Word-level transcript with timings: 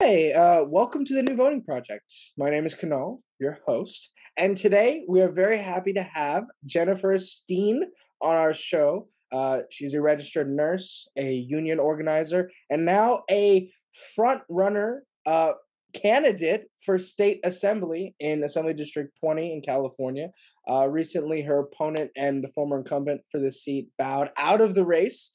Hey, 0.00 0.32
uh, 0.32 0.62
welcome 0.62 1.04
to 1.06 1.12
the 1.12 1.24
New 1.24 1.34
Voting 1.34 1.60
Project. 1.60 2.14
My 2.36 2.50
name 2.50 2.64
is 2.64 2.76
Kunal, 2.76 3.18
your 3.40 3.58
host, 3.66 4.12
and 4.36 4.56
today 4.56 5.04
we 5.08 5.20
are 5.22 5.28
very 5.28 5.60
happy 5.60 5.92
to 5.94 6.04
have 6.04 6.44
Jennifer 6.64 7.16
Esteen 7.16 7.80
on 8.22 8.36
our 8.36 8.54
show. 8.54 9.08
Uh, 9.32 9.62
she's 9.70 9.94
a 9.94 10.00
registered 10.00 10.48
nurse, 10.48 11.08
a 11.16 11.32
union 11.32 11.80
organizer, 11.80 12.48
and 12.70 12.84
now 12.84 13.24
a 13.28 13.72
front 14.14 14.42
runner 14.48 15.02
uh, 15.26 15.54
candidate 15.94 16.66
for 16.86 17.00
state 17.00 17.40
assembly 17.42 18.14
in 18.20 18.44
Assembly 18.44 18.74
District 18.74 19.10
20 19.18 19.52
in 19.52 19.62
California. 19.62 20.28
Uh, 20.70 20.86
recently, 20.86 21.42
her 21.42 21.58
opponent 21.58 22.12
and 22.16 22.44
the 22.44 22.48
former 22.54 22.78
incumbent 22.78 23.22
for 23.32 23.40
this 23.40 23.64
seat 23.64 23.88
bowed 23.98 24.30
out 24.38 24.60
of 24.60 24.76
the 24.76 24.84
race. 24.84 25.32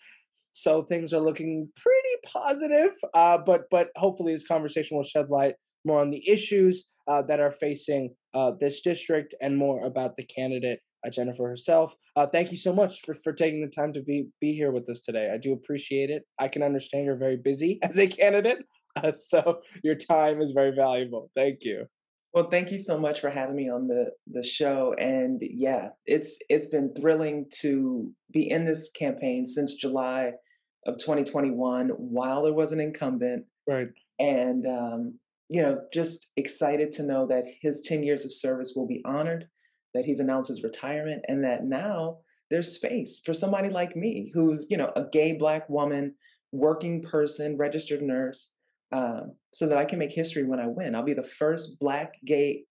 So 0.54 0.84
things 0.84 1.14
are 1.14 1.20
looking 1.20 1.68
pretty 1.76 2.16
positive, 2.32 2.92
uh, 3.14 3.40
but 3.40 3.64
but 3.72 3.90
hopefully 3.96 4.34
this 4.34 4.48
conversation 4.48 4.96
will 4.96 5.04
shed 5.04 5.30
light 5.30 5.56
more 5.84 6.00
on 6.00 6.12
the 6.12 6.28
issues 6.30 6.86
uh, 7.08 7.24
that 7.24 7.40
are 7.40 7.52
facing 7.52 8.16
uh, 8.34 8.52
this 8.60 8.82
district 8.82 9.36
and 9.42 9.58
more 9.58 9.84
about 9.84 10.16
the 10.16 10.24
candidate 10.24 10.80
uh, 11.06 11.10
Jennifer 11.10 11.48
herself. 11.48 11.96
Uh, 12.16 12.28
thank 12.28 12.52
you 12.52 12.58
so 12.58 12.72
much 12.72 13.02
for, 13.02 13.16
for 13.16 13.34
taking 13.34 13.62
the 13.62 13.68
time 13.68 13.94
to 13.94 14.02
be 14.02 14.28
be 14.40 14.54
here 14.54 14.72
with 14.72 14.88
us 14.90 15.02
today. 15.02 15.32
I 15.34 15.38
do 15.38 15.54
appreciate 15.54 16.10
it. 16.12 16.24
I 16.40 16.48
can 16.48 16.64
understand 16.64 17.06
you're 17.06 17.18
very 17.18 17.38
busy 17.38 17.80
as 17.84 17.98
a 17.98 18.08
candidate, 18.08 18.60
uh, 18.96 19.12
so 19.14 19.62
your 19.84 19.96
time 19.96 20.42
is 20.42 20.52
very 20.52 20.72
valuable. 20.76 21.32
Thank 21.36 21.64
you. 21.64 21.88
Well, 22.34 22.50
thank 22.50 22.72
you 22.72 22.80
so 22.80 23.00
much 23.00 23.20
for 23.20 23.30
having 23.30 23.56
me 23.56 23.70
on 23.70 23.88
the 23.88 24.12
the 24.28 24.44
show. 24.44 24.96
And 25.00 25.42
yeah, 25.42 25.90
it's 26.06 26.38
it's 26.50 26.68
been 26.68 26.94
thrilling 26.94 27.46
to 27.62 28.12
be 28.32 28.50
in 28.50 28.66
this 28.66 28.90
campaign 28.90 29.46
since 29.46 29.74
July 29.74 30.34
of 30.86 30.98
2021 30.98 31.90
while 31.90 32.44
there 32.44 32.54
was 32.54 32.72
an 32.72 32.80
incumbent. 32.80 33.46
Right. 33.68 33.88
And 34.20 34.66
um, 34.66 35.20
you 35.50 35.62
know, 35.62 35.82
just 35.94 36.32
excited 36.38 36.92
to 36.94 37.04
know 37.04 37.28
that 37.28 37.46
his 37.62 37.82
10 37.82 38.04
years 38.04 38.26
of 38.26 38.34
service 38.34 38.74
will 38.76 38.88
be 38.88 39.02
honored, 39.06 39.48
that 39.94 40.06
he's 40.06 40.20
announced 40.20 40.50
his 40.50 40.64
retirement, 40.64 41.24
and 41.28 41.44
that 41.44 41.64
now 41.64 42.18
there's 42.50 42.72
space 42.72 43.22
for 43.24 43.34
somebody 43.34 43.70
like 43.70 43.96
me 43.96 44.32
who's, 44.34 44.68
you 44.70 44.78
know, 44.78 44.92
a 44.96 45.04
gay 45.12 45.34
black 45.34 45.70
woman, 45.70 46.16
working 46.52 47.04
person, 47.04 47.58
registered 47.58 48.02
nurse, 48.02 48.56
um, 48.92 49.36
so 49.54 49.68
that 49.68 49.78
I 49.78 49.86
can 49.86 50.00
make 50.00 50.12
history 50.12 50.44
when 50.44 50.60
I 50.60 50.68
win. 50.68 50.96
I'll 50.96 51.04
be 51.04 51.14
the 51.14 51.24
first 51.24 51.80
black, 51.80 52.14
gay, 52.26 52.64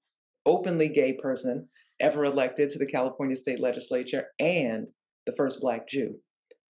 openly 0.47 0.89
gay 0.89 1.13
person 1.13 1.69
ever 2.01 2.25
elected 2.25 2.71
to 2.71 2.79
the 2.79 2.87
California 2.87 3.37
state 3.37 3.61
legislature 3.61 4.27
and 4.39 4.87
the 5.27 5.35
first 5.37 5.61
black 5.61 5.89
Jew. 5.89 6.17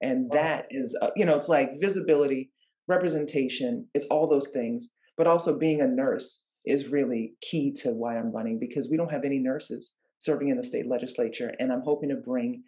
And 0.02 0.30
that 0.32 0.66
is, 0.72 0.98
uh, 1.02 1.12
you 1.16 1.26
know, 1.26 1.36
it's 1.36 1.50
like 1.50 1.80
visibility, 1.80 2.52
representation, 2.88 3.88
it's 3.94 4.08
all 4.08 4.28
those 4.28 4.50
things. 4.50 4.90
But 5.18 5.28
also 5.28 5.58
being 5.58 5.82
a 5.82 5.88
nurse 5.88 6.48
is 6.66 6.88
really 6.88 7.34
key 7.42 7.72
to 7.74 7.90
why 7.90 8.18
I'm 8.18 8.32
running 8.32 8.60
because 8.60 8.90
we 8.90 8.98
don't 8.98 9.12
have 9.12 9.24
any 9.24 9.40
nurses 9.40 9.94
serving 10.20 10.50
in 10.50 10.58
the 10.58 10.64
state 10.64 10.88
legislature. 10.88 11.54
And 11.60 11.72
I'm 11.72 11.82
hoping 11.82 12.10
to 12.10 12.16
bring 12.16 12.64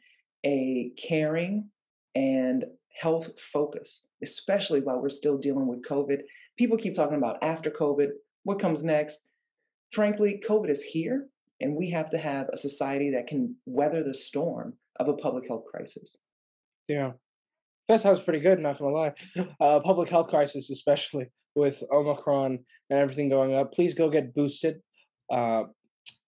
a 0.45 0.91
caring 0.97 1.69
and 2.15 2.65
health 2.99 3.39
focus, 3.39 4.07
especially 4.21 4.81
while 4.81 5.01
we're 5.01 5.09
still 5.09 5.37
dealing 5.37 5.67
with 5.67 5.85
COVID. 5.85 6.21
People 6.57 6.77
keep 6.77 6.95
talking 6.95 7.17
about 7.17 7.43
after 7.43 7.71
COVID, 7.71 8.09
what 8.43 8.59
comes 8.59 8.83
next. 8.83 9.19
Frankly, 9.91 10.41
COVID 10.47 10.69
is 10.69 10.83
here, 10.83 11.27
and 11.61 11.75
we 11.75 11.89
have 11.91 12.09
to 12.11 12.17
have 12.17 12.47
a 12.51 12.57
society 12.57 13.11
that 13.11 13.27
can 13.27 13.55
weather 13.65 14.03
the 14.03 14.13
storm 14.13 14.73
of 14.99 15.07
a 15.07 15.15
public 15.15 15.47
health 15.47 15.65
crisis. 15.71 16.17
Yeah. 16.87 17.11
That 17.89 18.01
sounds 18.01 18.21
pretty 18.21 18.39
good, 18.39 18.59
not 18.59 18.79
gonna 18.79 18.95
lie. 18.95 19.13
Uh, 19.59 19.79
public 19.79 20.09
health 20.09 20.29
crisis, 20.29 20.69
especially 20.69 21.27
with 21.55 21.83
Omicron 21.91 22.59
and 22.89 22.99
everything 22.99 23.29
going 23.29 23.53
up. 23.53 23.73
Please 23.73 23.93
go 23.93 24.09
get 24.09 24.33
boosted. 24.33 24.81
Uh, 25.29 25.65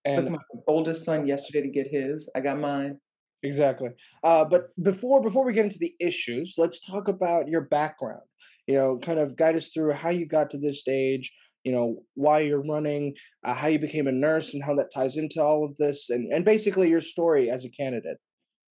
and 0.04 0.32
my 0.32 0.38
oldest 0.68 1.04
son 1.04 1.28
yesterday 1.28 1.62
to 1.62 1.70
get 1.70 1.88
his. 1.88 2.30
I 2.36 2.42
got 2.42 2.60
mine. 2.60 3.00
Exactly. 3.44 3.90
Uh, 4.24 4.46
but 4.46 4.68
before 4.82 5.22
before 5.22 5.46
we 5.46 5.54
get 5.54 5.66
into 5.66 5.80
the 5.80 5.96
issues, 6.00 6.56
let's 6.58 6.80
talk 6.80 7.08
about 7.08 7.48
your 7.48 7.62
background. 7.62 8.22
You 8.68 8.76
know, 8.76 8.98
kind 8.98 9.20
of 9.20 9.36
guide 9.36 9.56
us 9.56 9.70
through 9.70 9.94
how 9.94 10.10
you 10.10 10.26
got 10.28 10.50
to 10.52 10.58
this 10.58 10.80
stage. 10.80 11.34
You 11.64 11.72
know, 11.72 12.04
why 12.14 12.42
you're 12.42 12.64
running, 12.64 13.16
uh, 13.44 13.56
how 13.56 13.68
you 13.68 13.80
became 13.80 14.08
a 14.08 14.12
nurse, 14.12 14.54
and 14.54 14.64
how 14.64 14.76
that 14.76 14.92
ties 14.94 15.18
into 15.18 15.42
all 15.42 15.66
of 15.66 15.76
this, 15.78 16.10
and 16.10 16.32
and 16.32 16.46
basically 16.46 16.90
your 16.90 17.02
story 17.02 17.50
as 17.50 17.66
a 17.66 17.70
candidate. 17.70 18.18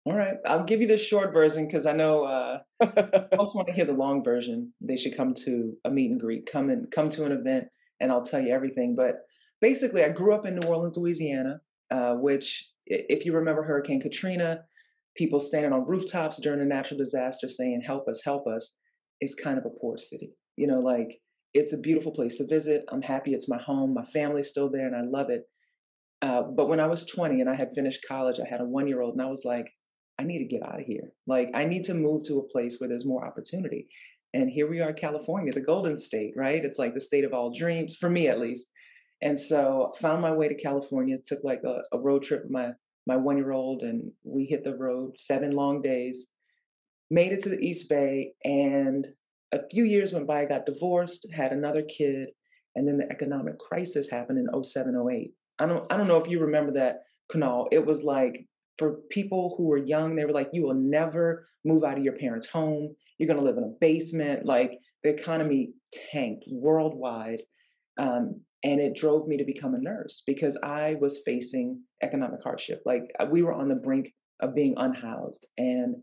All 0.06 0.16
right, 0.16 0.36
I'll 0.46 0.66
give 0.66 0.82
you 0.82 0.88
the 0.88 0.98
short 0.98 1.32
version 1.32 1.66
because 1.66 1.86
I 1.86 1.94
know 1.94 2.24
uh, 2.26 2.60
folks 3.38 3.56
want 3.56 3.68
to 3.68 3.74
hear 3.74 3.86
the 3.86 3.94
long 3.94 4.22
version. 4.22 4.74
They 4.82 4.98
should 4.98 5.16
come 5.16 5.34
to 5.46 5.78
a 5.86 5.90
meet 5.90 6.12
and 6.12 6.20
greet, 6.20 6.50
come 6.52 6.70
and 6.70 6.92
come 6.92 7.10
to 7.12 7.26
an 7.26 7.32
event, 7.32 7.68
and 8.02 8.12
I'll 8.12 8.22
tell 8.22 8.42
you 8.42 8.54
everything. 8.54 8.96
But 8.98 9.20
basically, 9.62 10.04
I 10.04 10.10
grew 10.10 10.36
up 10.36 10.46
in 10.46 10.56
New 10.56 10.68
Orleans, 10.68 10.98
Louisiana, 10.98 11.62
uh, 11.90 12.16
which, 12.16 12.70
if 12.86 13.26
you 13.26 13.34
remember 13.34 13.64
Hurricane 13.64 14.02
Katrina, 14.02 14.66
people 15.16 15.40
standing 15.40 15.72
on 15.72 15.88
rooftops 15.88 16.38
during 16.42 16.60
a 16.60 16.66
natural 16.66 16.98
disaster 16.98 17.48
saying, 17.48 17.84
"Help 17.86 18.10
us, 18.10 18.24
help 18.26 18.46
us," 18.46 18.76
is 19.22 19.36
kind 19.36 19.58
of 19.58 19.66
a 19.66 19.70
poor 19.70 19.98
city. 19.98 20.34
You 20.58 20.68
know, 20.68 20.80
like 20.80 21.22
it's 21.54 21.72
a 21.72 21.78
beautiful 21.78 22.12
place 22.12 22.40
to 22.40 22.46
visit. 22.46 22.84
I'm 22.90 23.04
happy 23.04 23.34
it's 23.34 23.48
my 23.48 23.62
home. 23.62 23.94
My 23.94 24.04
family's 24.04 24.50
still 24.50 24.70
there, 24.70 24.86
and 24.86 24.98
I 24.98 25.04
love 25.04 25.30
it. 25.30 25.44
Uh, 26.22 26.42
but 26.42 26.68
when 26.68 26.82
I 26.82 26.88
was 26.88 27.06
20 27.06 27.40
and 27.40 27.50
I 27.50 27.56
had 27.56 27.74
finished 27.74 28.06
college, 28.06 28.42
I 28.42 28.50
had 28.50 28.60
a 28.60 28.66
one 28.66 28.90
year 28.90 29.00
old, 29.00 29.14
and 29.14 29.22
I 29.22 29.30
was 29.30 29.46
like, 29.46 29.72
I 30.20 30.24
need 30.24 30.40
to 30.40 30.46
get 30.46 30.64
out 30.64 30.80
of 30.80 30.86
here. 30.86 31.12
Like, 31.26 31.50
I 31.54 31.66
need 31.66 31.84
to 31.86 31.94
move 31.94 32.24
to 32.24 32.40
a 32.40 32.48
place 32.48 32.80
where 32.80 32.88
there's 32.88 33.06
more 33.06 33.26
opportunity. 33.26 33.88
And 34.34 34.50
here 34.50 34.70
we 34.70 34.82
are, 34.82 34.94
California, 34.94 35.52
the 35.54 35.62
Golden 35.62 35.98
State, 35.98 36.34
right? 36.36 36.64
It's 36.64 36.80
like 36.80 36.94
the 36.94 37.02
state 37.02 37.24
of 37.24 37.34
all 37.34 37.54
dreams, 37.54 37.96
for 37.96 38.10
me 38.10 38.28
at 38.28 38.40
least. 38.40 38.70
And 39.22 39.40
so 39.40 39.94
found 40.00 40.22
my 40.22 40.32
way 40.32 40.48
to 40.48 40.56
California, 40.56 41.18
took 41.24 41.40
like 41.44 41.62
a, 41.64 41.82
a 41.96 42.00
road 42.00 42.24
trip 42.24 42.44
with 42.44 42.52
my, 42.52 42.72
my 43.08 43.16
one 43.16 43.38
year 43.38 43.52
old, 43.52 43.84
and 43.84 44.12
we 44.24 44.46
hit 44.46 44.64
the 44.64 44.76
road 44.76 45.18
seven 45.18 45.52
long 45.52 45.82
days, 45.82 46.28
made 47.10 47.32
it 47.32 47.44
to 47.44 47.50
the 47.50 47.60
East 47.60 47.90
Bay. 47.90 48.34
And 48.44 49.08
a 49.52 49.60
few 49.70 49.84
years 49.86 50.12
went 50.12 50.28
by, 50.28 50.42
I 50.42 50.46
got 50.46 50.66
divorced, 50.66 51.28
had 51.34 51.54
another 51.54 51.84
kid, 51.84 52.30
and 52.76 52.88
then 52.88 52.98
the 52.98 53.12
economic 53.12 53.60
crisis 53.60 54.10
happened 54.10 54.40
in 54.40 54.64
07, 54.64 54.96
08. 55.12 55.32
I 55.60 55.66
don't, 55.68 55.92
I 55.92 55.98
don't 55.98 56.08
know 56.08 56.18
if 56.18 56.28
you 56.28 56.40
remember 56.40 56.74
that, 56.74 57.04
Kunal. 57.32 57.68
It 57.72 57.86
was 57.86 58.04
like 58.04 58.48
for 58.78 59.00
people 59.10 59.56
who 59.58 59.66
were 59.66 59.78
young, 59.78 60.16
they 60.16 60.26
were 60.26 60.32
like, 60.32 60.50
you 60.54 60.64
will 60.64 60.74
never 60.74 61.48
move 61.66 61.84
out 61.84 61.98
of 61.98 62.04
your 62.04 62.18
parents' 62.18 62.50
home. 62.50 62.96
You're 63.18 63.28
going 63.28 63.40
to 63.40 63.46
live 63.46 63.58
in 63.58 63.64
a 63.64 63.78
basement. 63.80 64.46
Like 64.46 64.80
the 65.04 65.10
economy 65.10 65.74
tanked 66.12 66.46
worldwide. 66.50 67.42
Um, 68.00 68.42
and 68.64 68.80
it 68.80 68.96
drove 68.96 69.28
me 69.28 69.38
to 69.38 69.44
become 69.44 69.76
a 69.76 69.80
nurse 69.80 70.24
because 70.26 70.58
I 70.64 70.96
was 71.00 71.22
facing 71.26 71.82
economic 72.02 72.40
hardship. 72.44 72.82
Like 72.86 73.04
uh, 73.20 73.28
we 73.30 73.44
were 73.44 73.54
on 73.54 73.68
the 73.68 73.76
brink 73.76 74.14
of 74.40 74.56
being 74.56 74.74
unhoused. 74.78 75.48
And 75.58 75.96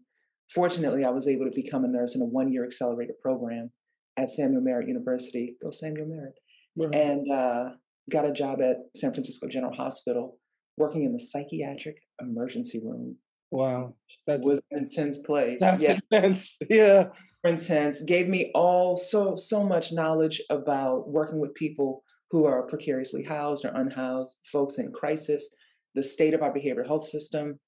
fortunately, 0.52 1.04
I 1.04 1.10
was 1.10 1.26
able 1.26 1.46
to 1.46 1.52
become 1.54 1.84
a 1.84 1.88
nurse 1.88 2.14
in 2.14 2.22
a 2.22 2.26
one 2.26 2.52
year 2.52 2.64
accelerated 2.64 3.16
program 3.22 3.70
at 4.16 4.30
Samuel 4.30 4.62
Merritt 4.62 4.88
University. 4.88 5.56
Go 5.62 5.70
Samuel 5.70 6.06
Merritt. 6.06 6.34
Mm-hmm. 6.78 6.94
And 6.94 7.32
uh, 7.32 7.70
got 8.10 8.28
a 8.28 8.32
job 8.32 8.60
at 8.60 8.76
San 8.94 9.12
Francisco 9.12 9.48
General 9.48 9.74
Hospital 9.74 10.38
working 10.76 11.04
in 11.04 11.12
the 11.12 11.20
psychiatric 11.20 11.96
emergency 12.20 12.80
room. 12.82 13.16
Wow. 13.50 13.94
That 14.26 14.40
was 14.40 14.60
an 14.70 14.78
intense 14.78 15.18
place. 15.18 15.58
That's 15.60 15.82
yeah. 15.82 15.98
intense. 16.12 16.58
Yeah. 16.68 17.08
Intense. 17.42 18.02
Gave 18.02 18.28
me 18.28 18.50
all 18.54 18.96
so 18.96 19.36
so 19.36 19.64
much 19.64 19.92
knowledge 19.92 20.40
about 20.50 21.08
working 21.08 21.40
with 21.40 21.54
people 21.54 22.04
who 22.30 22.44
are 22.44 22.66
precariously 22.66 23.24
housed 23.24 23.64
or 23.64 23.72
unhoused, 23.74 24.40
folks 24.52 24.78
in 24.78 24.92
crisis, 24.92 25.54
the 25.94 26.02
state 26.02 26.34
of 26.34 26.42
our 26.42 26.52
behavioral 26.52 26.86
health 26.86 27.04
system. 27.04 27.58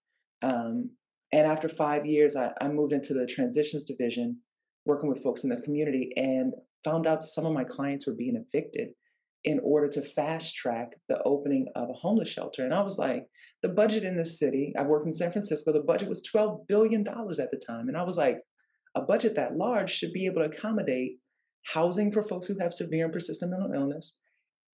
Um, 0.42 0.90
and 1.32 1.46
after 1.46 1.68
five 1.68 2.04
years, 2.04 2.36
I, 2.36 2.50
I 2.60 2.68
moved 2.68 2.92
into 2.92 3.14
the 3.14 3.26
transitions 3.26 3.84
division, 3.84 4.38
working 4.84 5.08
with 5.08 5.22
folks 5.22 5.42
in 5.42 5.50
the 5.50 5.60
community, 5.62 6.12
and 6.16 6.52
found 6.84 7.06
out 7.06 7.20
that 7.20 7.28
some 7.28 7.46
of 7.46 7.52
my 7.52 7.64
clients 7.64 8.06
were 8.06 8.14
being 8.14 8.36
evicted 8.36 8.90
in 9.44 9.60
order 9.64 9.88
to 9.88 10.02
fast 10.02 10.54
track 10.54 10.94
the 11.08 11.20
opening 11.24 11.66
of 11.74 11.90
a 11.90 11.94
homeless 11.94 12.28
shelter. 12.28 12.64
And 12.64 12.74
I 12.74 12.82
was 12.82 12.98
like, 12.98 13.26
the 13.62 13.68
budget 13.68 14.04
in 14.04 14.16
this 14.16 14.38
city, 14.38 14.72
I 14.78 14.82
worked 14.82 15.06
in 15.06 15.12
San 15.12 15.32
Francisco, 15.32 15.72
the 15.72 15.80
budget 15.80 16.08
was 16.08 16.22
$12 16.34 16.66
billion 16.68 17.00
at 17.00 17.50
the 17.50 17.60
time. 17.64 17.88
And 17.88 17.96
I 17.96 18.02
was 18.02 18.16
like, 18.16 18.38
a 18.94 19.00
budget 19.00 19.36
that 19.36 19.56
large 19.56 19.90
should 19.90 20.12
be 20.12 20.26
able 20.26 20.42
to 20.42 20.50
accommodate 20.50 21.18
housing 21.64 22.12
for 22.12 22.22
folks 22.22 22.46
who 22.46 22.58
have 22.58 22.74
severe 22.74 23.04
and 23.04 23.12
persistent 23.12 23.50
mental 23.50 23.72
illness 23.72 24.18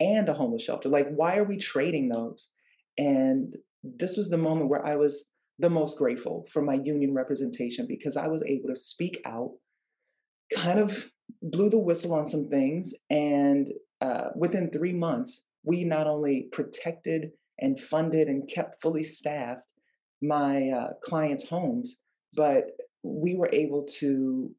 and 0.01 0.29
a 0.29 0.35
homeless 0.35 0.63
shelter. 0.63 0.89
Like, 0.89 1.09
why 1.15 1.37
are 1.37 1.45
we 1.45 1.59
trading 1.59 2.09
those? 2.09 2.53
And 2.97 3.55
this 3.83 4.17
was 4.17 4.31
the 4.31 4.37
moment 4.37 4.71
where 4.71 4.85
I 4.85 4.97
was 4.97 5.29
the 5.59 5.71
most 5.71 5.99
grateful 5.99 6.47
for 6.51 6.63
my 6.63 6.75
union 6.75 7.15
representation 7.15 7.87
because 7.87 8.17
I 8.17 8.29
was 8.29 8.43
able 8.45 8.69
to 8.69 8.77
speak 8.77 9.21
out, 9.25 9.53
kind 10.55 10.79
of 10.79 11.11
blew 11.43 11.69
the 11.69 11.79
whistle 11.79 12.15
on 12.15 12.27
some 12.27 12.49
things, 12.49 12.93
and 13.11 13.69
uh, 14.01 14.29
within 14.37 14.71
three 14.71 14.93
months, 14.93 15.45
we 15.65 15.85
not 15.85 16.07
only 16.07 16.49
protected 16.53 17.31
and 17.59 17.81
funded 17.81 18.29
and 18.29 18.49
kept 18.49 18.81
fully 18.81 19.03
staffed 19.03 19.63
my 20.23 20.69
uh, 20.69 20.89
clients' 21.03 21.49
homes, 21.49 22.03
but 22.35 22.65
we 23.03 23.35
were 23.35 23.51
able 23.53 23.85
to 23.85 24.51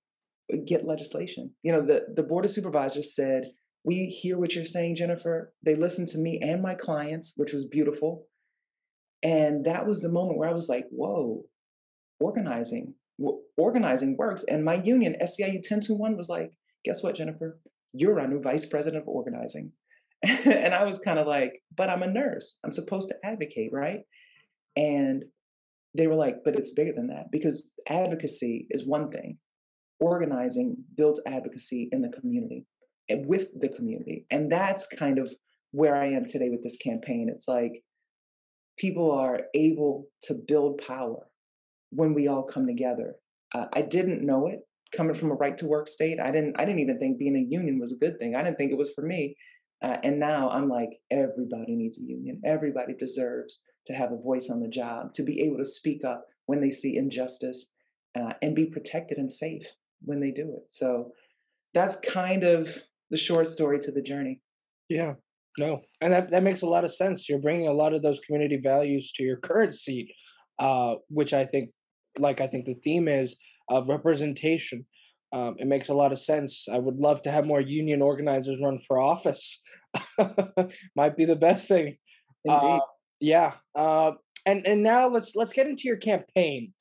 get 0.66 0.86
legislation. 0.88 1.52
You 1.64 1.72
know, 1.72 1.82
the, 1.82 2.08
the 2.16 2.24
Board 2.24 2.46
of 2.46 2.52
Supervisors 2.52 3.16
said 3.16 3.46
we 3.84 4.06
hear 4.06 4.38
what 4.38 4.56
you're 4.56 4.66
saying, 4.66 4.96
Jennifer. 4.96 5.54
They 5.64 5.76
listened 5.76 6.10
to 6.10 6.18
me 6.18 6.40
and 6.42 6.62
my 6.62 6.76
clients, 6.76 7.34
which 7.38 7.54
was 7.54 7.68
beautiful. 7.68 8.28
And 9.24 9.66
that 9.66 9.88
was 9.88 10.02
the 10.02 10.12
moment 10.12 10.38
where 10.38 10.50
I 10.50 10.54
was 10.54 10.70
like, 10.70 10.86
whoa, 10.92 11.46
organizing, 12.20 12.96
organizing 13.58 14.18
works. 14.18 14.44
And 14.48 14.64
my 14.64 14.76
union, 14.76 15.16
SEIU 15.22 15.56
1021, 15.56 16.18
was 16.18 16.30
like, 16.30 16.52
guess 16.86 17.04
what, 17.04 17.16
Jennifer? 17.16 17.60
You're 17.94 18.20
our 18.20 18.28
new 18.28 18.42
vice 18.42 18.66
president 18.66 19.04
of 19.04 19.08
organizing. 19.08 19.72
and 20.24 20.74
I 20.74 20.84
was 20.84 21.00
kind 21.00 21.18
of 21.18 21.28
like, 21.28 21.62
but 21.76 21.90
I'm 21.90 22.04
a 22.04 22.08
nurse. 22.08 22.60
I'm 22.64 22.72
supposed 22.72 23.10
to 23.10 23.16
advocate, 23.24 23.72
right? 23.72 24.02
And 24.76 25.24
they 25.96 26.08
were 26.08 26.16
like, 26.16 26.38
but 26.44 26.58
it's 26.58 26.74
bigger 26.74 26.94
than 26.96 27.08
that 27.08 27.32
because 27.32 27.72
advocacy 27.88 28.68
is 28.70 28.88
one 28.88 29.10
thing. 29.12 29.38
Organizing 30.00 30.78
builds 30.96 31.22
advocacy 31.26 31.90
in 31.92 32.02
the 32.02 32.10
community 32.10 32.66
and 33.10 33.26
with 33.26 33.48
the 33.60 33.70
community. 33.70 34.26
And 34.30 34.52
that's 34.52 34.88
kind 34.88 35.20
of 35.20 35.32
where 35.72 35.96
I 35.96 36.08
am 36.08 36.26
today 36.26 36.50
with 36.50 36.64
this 36.64 36.78
campaign. 36.78 37.30
It's 37.32 37.48
like 37.48 37.84
people 38.78 39.12
are 39.12 39.42
able 39.56 40.08
to 40.24 40.36
build 40.48 40.82
power 40.86 41.28
when 41.92 42.14
we 42.14 42.28
all 42.28 42.44
come 42.44 42.68
together. 42.68 43.16
Uh, 43.54 43.66
I 43.74 43.82
didn't 43.82 44.26
know 44.26 44.48
it 44.48 44.60
coming 44.96 45.16
from 45.16 45.32
a 45.32 45.36
right 45.36 45.58
to 45.58 45.68
work 45.68 45.88
state. 45.88 46.20
I 46.20 46.32
didn't. 46.32 46.60
I 46.60 46.66
didn't 46.66 46.80
even 46.80 47.00
think 47.00 47.18
being 47.18 47.36
a 47.36 47.50
union 47.50 47.80
was 47.80 47.94
a 47.94 47.98
good 47.98 48.18
thing. 48.20 48.36
I 48.36 48.44
didn't 48.44 48.58
think 48.58 48.72
it 48.72 48.78
was 48.78 48.92
for 48.94 49.02
me. 49.02 49.36
Uh, 49.82 49.98
and 50.04 50.20
now 50.20 50.50
I'm 50.50 50.68
like, 50.68 50.90
everybody 51.10 51.76
needs 51.76 52.00
a 52.00 52.04
union. 52.04 52.42
Everybody 52.46 52.94
deserves 52.96 53.62
to 53.86 53.94
have 53.94 54.12
a 54.12 54.18
voice 54.18 54.50
on 54.50 54.60
the 54.60 54.68
job, 54.68 55.14
to 55.14 55.24
be 55.24 55.42
able 55.42 55.58
to 55.58 55.66
speak 55.66 56.04
up 56.04 56.26
when 56.48 56.60
they 56.60 56.70
see 56.70 56.98
injustice, 56.98 57.72
uh, 58.20 58.34
and 58.42 58.56
be 58.56 58.66
protected 58.66 59.18
and 59.18 59.32
safe 59.32 59.66
when 60.02 60.20
they 60.20 60.32
do 60.32 60.54
it. 60.58 60.64
So 60.70 61.12
that's 61.74 61.96
kind 61.98 62.44
of 62.44 62.84
the 63.10 63.18
short 63.18 63.48
story 63.48 63.80
to 63.80 63.92
the 63.92 64.02
journey. 64.02 64.42
Yeah, 64.90 65.14
no, 65.58 65.82
and 66.02 66.12
that 66.14 66.32
that 66.32 66.44
makes 66.44 66.62
a 66.62 66.68
lot 66.68 66.84
of 66.84 66.94
sense. 66.94 67.30
You're 67.30 67.40
bringing 67.40 67.68
a 67.68 67.74
lot 67.74 67.94
of 67.94 68.02
those 68.02 68.20
community 68.20 68.60
values 68.62 69.12
to 69.14 69.24
your 69.24 69.38
current 69.38 69.76
seat, 69.76 70.12
uh, 70.58 70.96
which 71.10 71.34
I 71.34 71.46
think, 71.46 71.70
like 72.18 72.42
I 72.42 72.48
think 72.48 72.66
the 72.66 72.76
theme 72.84 73.08
is 73.08 73.38
of 73.70 73.88
representation. 73.88 74.86
Um, 75.32 75.56
it 75.60 75.68
makes 75.68 75.90
a 75.90 75.94
lot 75.94 76.12
of 76.12 76.20
sense. 76.20 76.66
I 76.72 76.80
would 76.80 76.96
love 76.98 77.22
to 77.24 77.32
have 77.32 77.46
more 77.46 77.62
union 77.62 78.02
organizers 78.02 78.62
run 78.62 78.80
for 78.80 79.00
office. 79.00 79.62
Might 80.96 81.16
be 81.16 81.26
the 81.26 81.36
best 81.36 81.68
thing. 81.68 81.98
Uh, 82.48 82.80
yeah. 83.20 83.54
Uh, 83.76 84.12
and 84.46 84.66
and 84.66 84.82
now 84.82 85.08
let's 85.08 85.36
let's 85.36 85.54
get 85.54 85.68
into 85.68 85.84
your 85.86 85.98
campaign. 85.98 86.74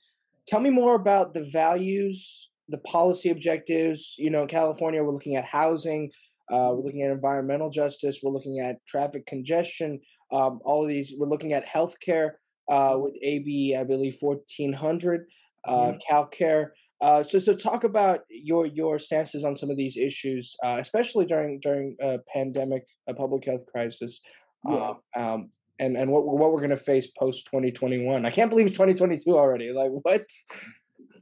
Tell 0.46 0.60
me 0.60 0.70
more 0.70 0.94
about 0.94 1.34
the 1.34 1.44
values, 1.44 2.50
the 2.68 2.78
policy 2.78 3.30
objectives. 3.30 4.14
You 4.18 4.30
know, 4.30 4.42
in 4.42 4.48
California, 4.48 5.02
we're 5.02 5.12
looking 5.12 5.36
at 5.36 5.44
housing. 5.44 6.10
Uh, 6.50 6.72
we're 6.72 6.84
looking 6.84 7.02
at 7.02 7.10
environmental 7.10 7.68
justice. 7.68 8.20
We're 8.22 8.32
looking 8.32 8.60
at 8.60 8.84
traffic 8.86 9.26
congestion. 9.26 10.00
Um, 10.32 10.60
all 10.64 10.82
of 10.82 10.88
these. 10.88 11.14
We're 11.16 11.28
looking 11.28 11.52
at 11.52 11.66
healthcare 11.66 12.32
uh, 12.70 12.96
with 12.96 13.14
AB, 13.22 13.76
I 13.78 13.84
believe, 13.84 14.16
fourteen 14.16 14.72
hundred, 14.72 15.26
uh, 15.68 15.92
mm-hmm. 15.92 16.14
CalCare. 16.14 16.70
Uh, 17.00 17.22
so, 17.22 17.38
so 17.38 17.54
talk 17.54 17.84
about 17.84 18.20
your 18.28 18.66
your 18.66 18.98
stances 18.98 19.44
on 19.44 19.54
some 19.54 19.70
of 19.70 19.76
these 19.76 19.96
issues, 19.96 20.56
uh, 20.64 20.76
especially 20.78 21.24
during 21.26 21.60
during 21.60 21.96
a 22.00 22.18
pandemic, 22.32 22.84
a 23.08 23.14
public 23.14 23.44
health 23.44 23.64
crisis, 23.70 24.20
yeah. 24.68 24.94
um, 25.16 25.50
and 25.78 25.96
and 25.96 26.10
what 26.10 26.24
what 26.26 26.52
we're 26.52 26.58
going 26.58 26.70
to 26.70 26.76
face 26.76 27.06
post 27.06 27.46
twenty 27.46 27.70
twenty 27.70 28.04
one. 28.04 28.26
I 28.26 28.30
can't 28.30 28.50
believe 28.50 28.66
it's 28.66 28.76
twenty 28.76 28.94
twenty 28.94 29.16
two 29.16 29.38
already. 29.38 29.72
Like 29.72 29.90
what? 30.02 30.26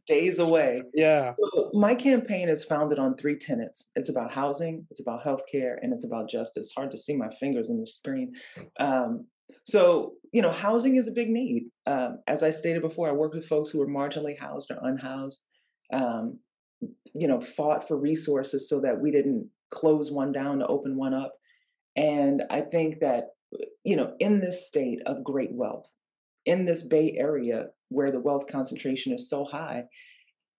Days 0.06 0.38
away. 0.38 0.82
Yeah. 0.94 1.34
So 1.37 1.70
my 1.75 1.94
campaign 1.94 2.48
is 2.48 2.62
founded 2.62 2.98
on 2.98 3.16
three 3.16 3.37
tenets. 3.37 3.90
It's 3.96 4.08
about 4.08 4.32
housing, 4.32 4.87
it's 4.88 5.00
about 5.00 5.25
healthcare, 5.25 5.78
and 5.82 5.93
it's 5.93 6.04
about 6.04 6.31
justice. 6.31 6.72
hard 6.76 6.93
to 6.93 6.96
see 6.96 7.16
my 7.16 7.28
fingers 7.40 7.70
in 7.70 7.81
the 7.81 7.88
screen. 7.88 8.32
Um, 8.78 9.26
so, 9.64 10.12
you 10.32 10.43
know, 10.43 10.52
housing 10.52 10.96
is 10.96 11.08
a 11.08 11.12
big 11.12 11.28
need. 11.28 11.70
Um, 11.87 12.19
as 12.26 12.43
I 12.43 12.50
stated 12.50 12.82
before, 12.82 13.08
I 13.08 13.12
worked 13.12 13.34
with 13.34 13.46
folks 13.46 13.70
who 13.70 13.78
were 13.78 13.88
marginally 13.88 14.38
housed 14.38 14.70
or 14.70 14.78
unhoused 14.82 15.43
um, 15.93 16.38
you 17.14 17.26
know, 17.26 17.40
fought 17.40 17.87
for 17.87 17.96
resources 17.96 18.69
so 18.69 18.81
that 18.81 19.00
we 19.00 19.10
didn't 19.10 19.48
close 19.70 20.10
one 20.10 20.32
down 20.32 20.58
to 20.58 20.66
open 20.66 20.96
one 20.96 21.14
up. 21.14 21.32
And 21.96 22.43
I 22.50 22.60
think 22.60 23.00
that, 23.00 23.28
you 23.84 23.96
know, 23.96 24.14
in 24.20 24.40
this 24.40 24.66
state 24.66 25.00
of 25.06 25.25
great 25.25 25.52
wealth, 25.52 25.90
in 26.44 26.64
this 26.64 26.87
Bay 26.87 27.14
Area 27.16 27.66
where 27.88 28.10
the 28.10 28.20
wealth 28.20 28.46
concentration 28.48 29.12
is 29.12 29.31
so 29.31 29.44
high, 29.44 29.84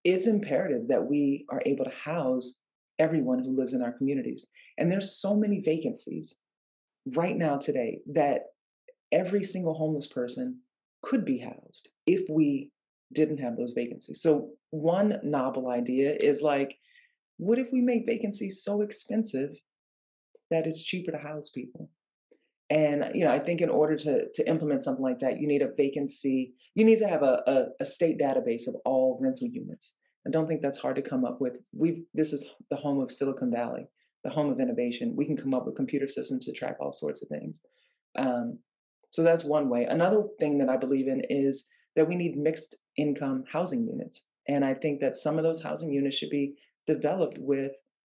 it's 0.03 0.27
imperative 0.27 0.87
that 0.87 1.05
we 1.05 1.45
are 1.49 1.61
able 1.65 1.85
to 1.85 1.91
house 1.91 2.61
everyone 2.97 3.39
who 3.43 3.55
lives 3.55 3.73
in 3.73 3.83
our 3.83 3.91
communities. 3.91 4.47
And 4.77 4.91
there's 4.91 5.19
so 5.19 5.35
many 5.35 5.61
vacancies 5.61 6.39
right 7.15 7.37
now 7.37 7.57
today 7.57 7.99
that 8.13 8.41
every 9.11 9.43
single 9.43 9.73
homeless 9.73 10.07
person 10.07 10.59
could 11.01 11.25
be 11.25 11.39
housed 11.39 11.89
if 12.05 12.27
we 12.29 12.71
didn't 13.13 13.39
have 13.39 13.55
those 13.55 13.73
vacancies. 13.73 14.21
So 14.21 14.49
one 14.71 15.19
novel 15.23 15.69
idea 15.69 16.15
is 16.19 16.41
like, 16.41 16.77
what 17.37 17.59
if 17.59 17.67
we 17.71 17.81
make 17.81 18.05
vacancies 18.05 18.63
so 18.63 18.81
expensive 18.81 19.51
that 20.49 20.65
it's 20.65 20.83
cheaper 20.83 21.11
to 21.11 21.17
house 21.17 21.49
people? 21.49 21.89
And 22.69 23.11
you 23.13 23.23
know, 23.23 23.31
I 23.31 23.39
think 23.39 23.61
in 23.61 23.69
order 23.69 23.95
to 23.95 24.29
to 24.33 24.49
implement 24.49 24.83
something 24.83 25.03
like 25.03 25.19
that, 25.19 25.39
you 25.39 25.47
need 25.47 25.61
a 25.61 25.71
vacancy. 25.77 26.53
You 26.75 26.83
need 26.83 26.99
to 26.99 27.07
have 27.07 27.23
a, 27.23 27.41
a, 27.47 27.83
a 27.83 27.85
state 27.85 28.19
database 28.19 28.67
of 28.67 28.75
all 28.83 29.17
rental 29.21 29.47
units. 29.47 29.95
I 30.27 30.31
don't 30.31 30.47
think 30.47 30.61
that's 30.61 30.77
hard 30.77 30.97
to 30.97 31.01
come 31.01 31.23
up 31.23 31.39
with. 31.39 31.57
We 31.73 32.03
this 32.13 32.33
is 32.33 32.45
the 32.69 32.75
home 32.75 32.99
of 32.99 33.11
Silicon 33.11 33.51
Valley, 33.51 33.87
the 34.25 34.29
home 34.29 34.51
of 34.51 34.59
innovation. 34.59 35.15
We 35.15 35.25
can 35.25 35.37
come 35.37 35.53
up 35.53 35.65
with 35.65 35.77
computer 35.77 36.09
systems 36.09 36.45
to 36.45 36.51
track 36.51 36.75
all 36.81 36.91
sorts 36.91 37.23
of 37.23 37.29
things. 37.29 37.61
Um, 38.17 38.59
so 39.09 39.23
that's 39.23 39.43
one 39.43 39.69
way. 39.69 39.85
Another 39.85 40.23
thing 40.39 40.57
that 40.59 40.69
I 40.69 40.77
believe 40.77 41.07
in 41.07 41.21
is 41.29 41.67
that 41.95 42.07
we 42.07 42.15
need 42.15 42.37
mixed 42.37 42.75
income 42.97 43.43
housing 43.51 43.83
units. 43.83 44.25
And 44.47 44.63
I 44.63 44.73
think 44.73 45.01
that 45.01 45.17
some 45.17 45.37
of 45.37 45.43
those 45.43 45.61
housing 45.61 45.91
units 45.91 46.17
should 46.17 46.29
be 46.29 46.55
developed 46.85 47.37
with 47.39 47.71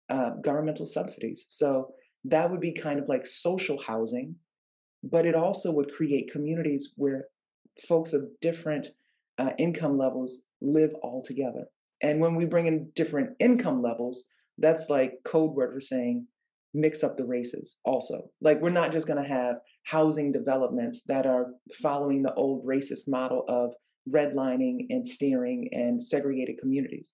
uh, 0.08 0.30
governmental 0.42 0.86
subsidies. 0.86 1.46
So 1.50 1.92
that 2.24 2.50
would 2.50 2.60
be 2.60 2.72
kind 2.72 2.98
of 2.98 3.08
like 3.08 3.26
social 3.26 3.80
housing, 3.80 4.36
but 5.02 5.26
it 5.26 5.34
also 5.34 5.72
would 5.72 5.92
create 5.92 6.32
communities 6.32 6.92
where 6.96 7.26
folks 7.86 8.12
of 8.12 8.24
different 8.40 8.88
uh, 9.38 9.50
income 9.58 9.98
levels 9.98 10.46
live 10.60 10.92
all 11.02 11.22
together. 11.22 11.64
And 12.02 12.20
when 12.20 12.34
we 12.34 12.44
bring 12.44 12.66
in 12.66 12.90
different 12.94 13.30
income 13.38 13.82
levels, 13.82 14.24
that's 14.58 14.90
like 14.90 15.14
code 15.24 15.52
word 15.54 15.72
for 15.72 15.81
saying 15.81 16.26
mix 16.74 17.02
up 17.02 17.17
the 17.17 17.24
races 17.24 17.76
also. 17.84 18.31
Like 18.40 18.60
we're 18.60 18.70
not 18.70 18.93
just 18.93 19.06
going 19.06 19.22
to 19.22 19.28
have 19.28 19.56
housing 19.84 20.32
developments 20.32 21.05
that 21.05 21.27
are 21.27 21.48
following 21.82 22.22
the 22.22 22.34
old 22.34 22.65
racist 22.67 23.08
model 23.08 23.44
of 23.48 23.74
redlining 24.12 24.86
and 24.91 25.06
steering 25.06 25.69
and 25.72 26.03
segregated 26.03 26.58
communities, 26.58 27.12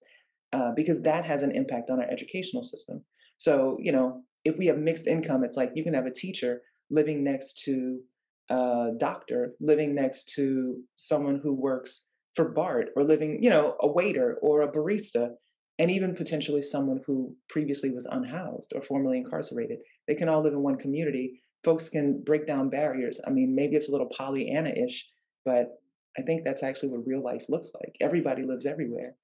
uh, 0.52 0.72
because 0.74 1.02
that 1.02 1.24
has 1.24 1.42
an 1.42 1.54
impact 1.54 1.90
on 1.90 2.00
our 2.00 2.10
educational 2.10 2.62
system. 2.62 3.04
So, 3.36 3.76
you 3.80 3.92
know, 3.92 4.22
if 4.44 4.56
we 4.56 4.66
have 4.66 4.78
mixed 4.78 5.06
income, 5.06 5.44
it's 5.44 5.56
like 5.56 5.72
you 5.74 5.84
can 5.84 5.94
have 5.94 6.06
a 6.06 6.12
teacher 6.12 6.62
living 6.90 7.22
next 7.22 7.62
to 7.64 8.00
a 8.50 8.90
doctor, 8.96 9.54
living 9.60 9.94
next 9.94 10.32
to 10.36 10.78
someone 10.94 11.40
who 11.42 11.52
works 11.52 12.06
for 12.34 12.48
BART, 12.48 12.90
or 12.96 13.02
living, 13.02 13.42
you 13.42 13.50
know, 13.50 13.76
a 13.80 13.88
waiter 13.88 14.38
or 14.40 14.62
a 14.62 14.72
barista, 14.72 15.30
and 15.78 15.90
even 15.90 16.14
potentially 16.14 16.62
someone 16.62 17.00
who 17.06 17.34
previously 17.48 17.90
was 17.90 18.06
unhoused 18.10 18.72
or 18.74 18.82
formerly 18.82 19.18
incarcerated. 19.18 19.78
They 20.06 20.14
can 20.14 20.28
all 20.28 20.42
live 20.42 20.52
in 20.52 20.62
one 20.62 20.76
community 20.76 21.40
folks 21.64 21.88
can 21.88 22.22
break 22.22 22.46
down 22.46 22.70
barriers. 22.70 23.20
I 23.26 23.30
mean, 23.30 23.54
maybe 23.54 23.76
it's 23.76 23.88
a 23.88 23.92
little 23.92 24.08
Pollyanna 24.08 24.70
ish, 24.70 25.08
but 25.44 25.68
I 26.18 26.22
think 26.22 26.44
that's 26.44 26.62
actually 26.62 26.90
what 26.90 27.06
real 27.06 27.22
life 27.22 27.44
looks 27.48 27.70
like. 27.74 27.94
Everybody 28.00 28.42
lives 28.42 28.66
everywhere. 28.66 29.14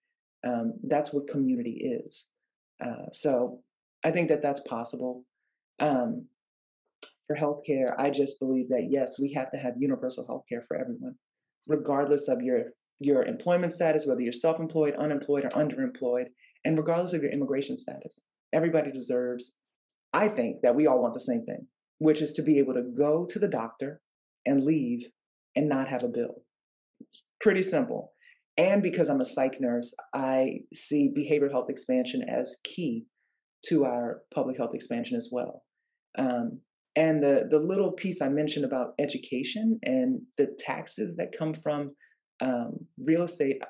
Um, 0.46 0.74
that's 0.84 1.12
what 1.12 1.28
community 1.28 2.02
is. 2.04 2.28
Uh, 2.84 3.10
so 3.12 3.60
I 4.04 4.10
think 4.10 4.28
that 4.28 4.42
that's 4.42 4.60
possible. 4.60 5.24
Um, 5.80 6.26
for 7.26 7.36
healthcare, 7.36 7.94
I 7.98 8.10
just 8.10 8.38
believe 8.38 8.68
that 8.68 8.88
yes, 8.90 9.18
we 9.18 9.32
have 9.32 9.50
to 9.52 9.56
have 9.56 9.74
universal 9.78 10.26
healthcare 10.26 10.64
for 10.66 10.76
everyone, 10.76 11.14
regardless 11.66 12.28
of 12.28 12.42
your 12.42 12.72
your 13.00 13.24
employment 13.24 13.72
status, 13.72 14.06
whether 14.06 14.20
you're 14.20 14.32
self-employed, 14.32 14.94
unemployed, 14.94 15.44
or 15.44 15.48
underemployed, 15.50 16.26
and 16.64 16.76
regardless 16.78 17.12
of 17.12 17.22
your 17.22 17.32
immigration 17.32 17.76
status. 17.76 18.20
Everybody 18.52 18.92
deserves. 18.92 19.54
I 20.12 20.28
think 20.28 20.60
that 20.62 20.76
we 20.76 20.86
all 20.86 21.02
want 21.02 21.14
the 21.14 21.20
same 21.20 21.44
thing 21.44 21.66
which 22.04 22.20
is 22.20 22.34
to 22.34 22.42
be 22.42 22.58
able 22.58 22.74
to 22.74 22.82
go 22.82 23.24
to 23.24 23.38
the 23.38 23.48
doctor 23.48 23.98
and 24.44 24.62
leave 24.62 25.06
and 25.56 25.70
not 25.70 25.88
have 25.88 26.04
a 26.04 26.08
bill. 26.08 26.42
Pretty 27.40 27.62
simple. 27.62 28.12
And 28.58 28.82
because 28.82 29.08
I'm 29.08 29.22
a 29.22 29.24
psych 29.24 29.56
nurse, 29.58 29.94
I 30.14 30.58
see 30.74 31.14
behavioral 31.16 31.50
health 31.50 31.70
expansion 31.70 32.22
as 32.28 32.58
key 32.62 33.06
to 33.68 33.86
our 33.86 34.20
public 34.34 34.58
health 34.58 34.74
expansion 34.74 35.16
as 35.16 35.30
well. 35.32 35.62
Um, 36.18 36.60
and 36.94 37.22
the, 37.22 37.48
the 37.50 37.58
little 37.58 37.92
piece 37.92 38.20
I 38.20 38.28
mentioned 38.28 38.66
about 38.66 38.92
education 39.00 39.80
and 39.82 40.20
the 40.36 40.54
taxes 40.58 41.16
that 41.16 41.34
come 41.36 41.54
from 41.54 41.96
um, 42.42 42.72
real 43.02 43.22
estate 43.22 43.62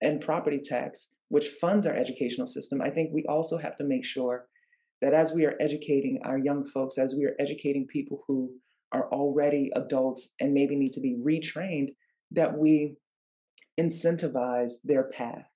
and 0.00 0.20
property 0.20 0.60
tax, 0.62 1.08
which 1.30 1.48
funds 1.60 1.84
our 1.84 1.96
educational 1.96 2.46
system, 2.46 2.80
I 2.80 2.90
think 2.90 3.10
we 3.12 3.24
also 3.28 3.58
have 3.58 3.76
to 3.78 3.84
make 3.84 4.04
sure 4.04 4.46
that 5.02 5.12
as 5.12 5.32
we 5.32 5.44
are 5.44 5.56
educating 5.60 6.20
our 6.24 6.38
young 6.38 6.64
folks, 6.64 6.96
as 6.96 7.14
we 7.14 7.24
are 7.24 7.34
educating 7.38 7.86
people 7.86 8.22
who 8.26 8.52
are 8.92 9.12
already 9.12 9.70
adults 9.74 10.34
and 10.40 10.54
maybe 10.54 10.76
need 10.76 10.92
to 10.92 11.00
be 11.00 11.18
retrained, 11.20 11.88
that 12.30 12.56
we 12.56 12.94
incentivize 13.78 14.74
their 14.84 15.10
path 15.10 15.46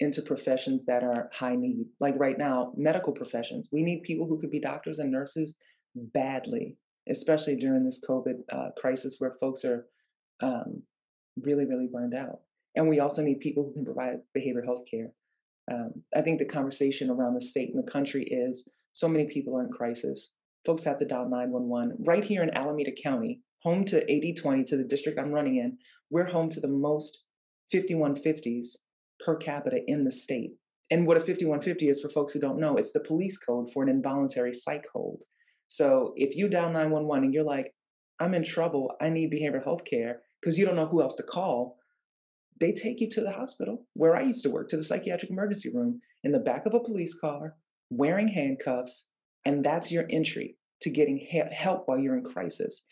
into 0.00 0.22
professions 0.22 0.86
that 0.86 1.04
are 1.04 1.28
high 1.32 1.54
need. 1.54 1.86
Like 2.00 2.14
right 2.18 2.38
now, 2.38 2.72
medical 2.76 3.12
professions. 3.12 3.68
We 3.70 3.82
need 3.82 4.02
people 4.02 4.26
who 4.26 4.40
could 4.40 4.50
be 4.50 4.60
doctors 4.60 4.98
and 4.98 5.12
nurses 5.12 5.56
badly, 5.94 6.76
especially 7.08 7.56
during 7.56 7.84
this 7.84 8.02
COVID 8.08 8.38
uh, 8.50 8.70
crisis 8.76 9.16
where 9.18 9.36
folks 9.38 9.64
are 9.64 9.86
um, 10.42 10.82
really, 11.42 11.66
really 11.66 11.88
burned 11.92 12.14
out. 12.14 12.40
And 12.74 12.88
we 12.88 13.00
also 13.00 13.22
need 13.22 13.40
people 13.40 13.64
who 13.64 13.72
can 13.72 13.84
provide 13.84 14.20
behavioral 14.36 14.64
health 14.64 14.82
care. 14.90 15.10
Um, 15.70 16.02
I 16.16 16.22
think 16.22 16.38
the 16.38 16.44
conversation 16.46 17.10
around 17.10 17.34
the 17.34 17.42
state 17.42 17.70
and 17.72 17.82
the 17.82 17.90
country 17.90 18.24
is 18.24 18.68
so 18.94 19.08
many 19.08 19.26
people 19.26 19.56
are 19.56 19.64
in 19.64 19.70
crisis. 19.70 20.30
Folks 20.64 20.84
have 20.84 20.96
to 20.98 21.04
dial 21.04 21.28
911. 21.28 21.96
Right 22.06 22.24
here 22.24 22.42
in 22.42 22.56
Alameda 22.56 22.92
County, 23.02 23.40
home 23.62 23.84
to 23.86 24.00
AD-20 24.02 24.64
to 24.66 24.76
the 24.76 24.84
district 24.84 25.18
I'm 25.18 25.32
running 25.32 25.56
in, 25.56 25.76
we're 26.10 26.24
home 26.24 26.48
to 26.50 26.60
the 26.60 26.68
most 26.68 27.24
5150s 27.74 28.68
per 29.24 29.36
capita 29.36 29.80
in 29.86 30.04
the 30.04 30.12
state. 30.12 30.52
And 30.90 31.06
what 31.06 31.16
a 31.16 31.20
5150 31.20 31.88
is 31.88 32.00
for 32.00 32.08
folks 32.08 32.32
who 32.32 32.40
don't 32.40 32.60
know, 32.60 32.76
it's 32.76 32.92
the 32.92 33.00
police 33.00 33.36
code 33.36 33.70
for 33.72 33.82
an 33.82 33.88
involuntary 33.88 34.54
psych 34.54 34.84
hold. 34.92 35.20
So 35.66 36.12
if 36.16 36.36
you 36.36 36.48
dial 36.48 36.70
911 36.70 37.24
and 37.24 37.34
you're 37.34 37.42
like, 37.42 37.74
I'm 38.20 38.34
in 38.34 38.44
trouble, 38.44 38.92
I 39.00 39.08
need 39.08 39.32
behavioral 39.32 39.64
health 39.64 39.84
care, 39.84 40.20
because 40.40 40.56
you 40.56 40.64
don't 40.64 40.76
know 40.76 40.86
who 40.86 41.02
else 41.02 41.16
to 41.16 41.24
call, 41.24 41.78
they 42.60 42.72
take 42.72 43.00
you 43.00 43.10
to 43.10 43.20
the 43.20 43.32
hospital 43.32 43.86
where 43.94 44.14
I 44.14 44.22
used 44.22 44.44
to 44.44 44.50
work, 44.50 44.68
to 44.68 44.76
the 44.76 44.84
psychiatric 44.84 45.30
emergency 45.30 45.70
room 45.74 46.00
in 46.22 46.30
the 46.30 46.38
back 46.38 46.66
of 46.66 46.74
a 46.74 46.80
police 46.80 47.18
car, 47.18 47.56
wearing 47.90 48.28
handcuffs, 48.28 49.10
and 49.44 49.64
that's 49.64 49.92
your 49.92 50.06
entry 50.10 50.56
to 50.82 50.90
getting 50.90 51.26
help 51.52 51.84
while 51.86 51.98
you're 51.98 52.16
in 52.16 52.24
crisis. 52.24 52.84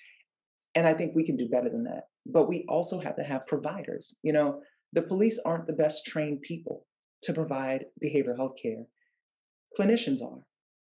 And 0.75 0.87
I 0.87 0.95
think 0.95 1.15
we 1.15 1.27
can 1.27 1.37
do 1.37 1.49
better 1.49 1.69
than 1.69 1.85
that. 1.85 2.05
But 2.25 2.49
we 2.49 2.65
also 2.69 3.01
have 3.01 3.17
to 3.17 3.23
have 3.23 3.47
providers. 3.47 4.19
You 4.23 4.33
know, 4.33 4.61
the 4.93 5.03
police 5.03 5.39
aren't 5.45 5.67
the 5.67 5.73
best 5.73 6.07
trained 6.07 6.43
people 6.43 6.87
to 7.25 7.33
provide 7.33 7.87
behavioral 8.03 8.37
health 8.37 8.55
care. 8.63 8.85
Clinicians 9.79 10.23
are, 10.23 10.45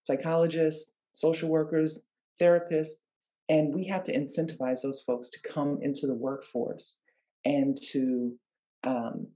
psychologists, 0.03 0.93
social 1.13 1.49
workers, 1.49 2.07
therapists, 2.41 3.03
and 3.49 3.73
we 3.73 3.85
have 3.87 4.03
to 4.05 4.15
incentivize 4.15 4.81
those 4.81 5.01
folks 5.01 5.29
to 5.31 5.39
come 5.41 5.79
into 5.81 6.05
the 6.05 6.13
workforce 6.13 6.99
and 7.43 7.77
to 7.91 8.35
um, 8.85 9.27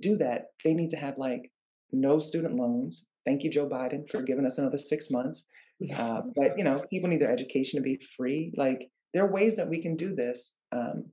do 0.00 0.16
that. 0.16 0.46
They 0.64 0.74
need 0.74 0.90
to 0.90 0.96
have 0.96 1.18
like 1.18 1.50
no 1.92 2.20
student 2.20 2.54
loans. 2.54 3.06
Thank 3.28 3.44
you, 3.44 3.50
Joe 3.50 3.68
Biden, 3.68 4.08
for 4.08 4.22
giving 4.22 4.46
us 4.46 4.56
another 4.56 4.78
six 4.78 5.10
months. 5.10 5.44
Uh, 5.96 6.22
but 6.34 6.58
you 6.58 6.64
know, 6.64 6.82
people 6.90 7.08
need 7.08 7.20
their 7.20 7.32
education 7.32 7.78
to 7.78 7.84
be 7.84 8.00
free. 8.16 8.52
Like 8.56 8.90
there 9.14 9.24
are 9.24 9.32
ways 9.32 9.54
that 9.54 9.68
we 9.68 9.80
can 9.80 9.94
do 9.94 10.12
this. 10.12 10.56
Um, 10.72 11.04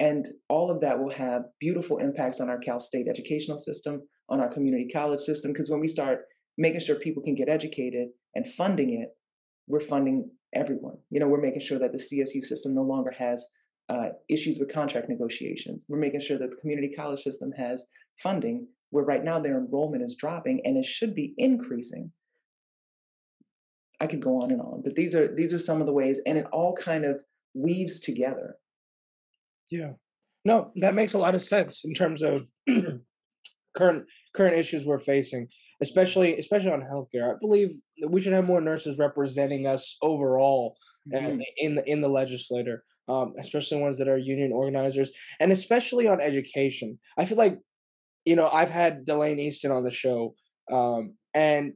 and 0.00 0.26
all 0.48 0.72
of 0.72 0.80
that 0.80 0.98
will 0.98 1.12
have 1.12 1.42
beautiful 1.60 1.98
impacts 1.98 2.40
on 2.40 2.48
our 2.50 2.58
Cal 2.58 2.80
State 2.80 3.06
educational 3.06 3.60
system, 3.60 4.02
on 4.28 4.40
our 4.40 4.52
community 4.52 4.88
college 4.92 5.20
system, 5.20 5.52
because 5.52 5.70
when 5.70 5.78
we 5.78 5.86
start 5.86 6.22
making 6.58 6.80
sure 6.80 6.96
people 6.96 7.22
can 7.22 7.36
get 7.36 7.48
educated 7.48 8.08
and 8.34 8.52
funding 8.52 9.00
it, 9.00 9.10
we're 9.68 9.78
funding 9.78 10.28
everyone. 10.52 10.96
You 11.10 11.20
know, 11.20 11.28
we're 11.28 11.40
making 11.40 11.60
sure 11.60 11.78
that 11.78 11.92
the 11.92 11.98
CSU 11.98 12.42
system 12.42 12.74
no 12.74 12.82
longer 12.82 13.12
has 13.16 13.46
uh, 13.88 14.08
issues 14.28 14.58
with 14.58 14.74
contract 14.74 15.08
negotiations. 15.08 15.84
We're 15.88 16.00
making 16.00 16.22
sure 16.22 16.38
that 16.38 16.50
the 16.50 16.56
community 16.56 16.92
college 16.92 17.20
system 17.20 17.52
has 17.56 17.86
funding 18.20 18.66
where 18.92 19.04
right 19.04 19.24
now 19.24 19.40
their 19.40 19.58
enrollment 19.58 20.02
is 20.02 20.14
dropping 20.14 20.60
and 20.64 20.76
it 20.76 20.84
should 20.84 21.14
be 21.14 21.34
increasing. 21.38 22.12
I 24.00 24.06
could 24.06 24.20
go 24.20 24.42
on 24.42 24.50
and 24.50 24.60
on, 24.60 24.82
but 24.84 24.94
these 24.94 25.14
are 25.14 25.32
these 25.34 25.54
are 25.54 25.58
some 25.58 25.80
of 25.80 25.86
the 25.86 25.92
ways, 25.92 26.20
and 26.26 26.36
it 26.36 26.46
all 26.52 26.74
kind 26.74 27.04
of 27.04 27.20
weaves 27.54 28.00
together. 28.00 28.56
Yeah. 29.70 29.92
No, 30.44 30.72
that 30.76 30.94
makes 30.94 31.14
a 31.14 31.18
lot 31.18 31.36
of 31.36 31.42
sense 31.42 31.82
in 31.84 31.94
terms 31.94 32.20
of 32.22 32.48
current 33.76 34.04
current 34.34 34.56
issues 34.56 34.84
we're 34.84 34.98
facing, 34.98 35.48
especially 35.80 36.36
especially 36.36 36.72
on 36.72 36.80
healthcare. 36.80 37.32
I 37.32 37.38
believe 37.40 37.70
we 38.08 38.20
should 38.20 38.32
have 38.32 38.44
more 38.44 38.60
nurses 38.60 38.98
representing 38.98 39.66
us 39.66 39.96
overall 40.02 40.76
mm-hmm. 41.10 41.40
in 41.58 41.76
the 41.76 41.88
in 41.88 42.00
the 42.00 42.08
legislature, 42.08 42.82
um, 43.08 43.34
especially 43.38 43.80
ones 43.80 43.98
that 43.98 44.08
are 44.08 44.18
union 44.18 44.52
organizers, 44.52 45.12
and 45.40 45.52
especially 45.52 46.08
on 46.08 46.20
education. 46.20 46.98
I 47.16 47.24
feel 47.24 47.38
like, 47.38 47.58
you 48.24 48.36
know, 48.36 48.48
I've 48.48 48.70
had 48.70 49.04
Delaine 49.04 49.38
Eastin 49.38 49.74
on 49.74 49.82
the 49.82 49.90
show, 49.90 50.34
um, 50.70 51.14
and 51.34 51.74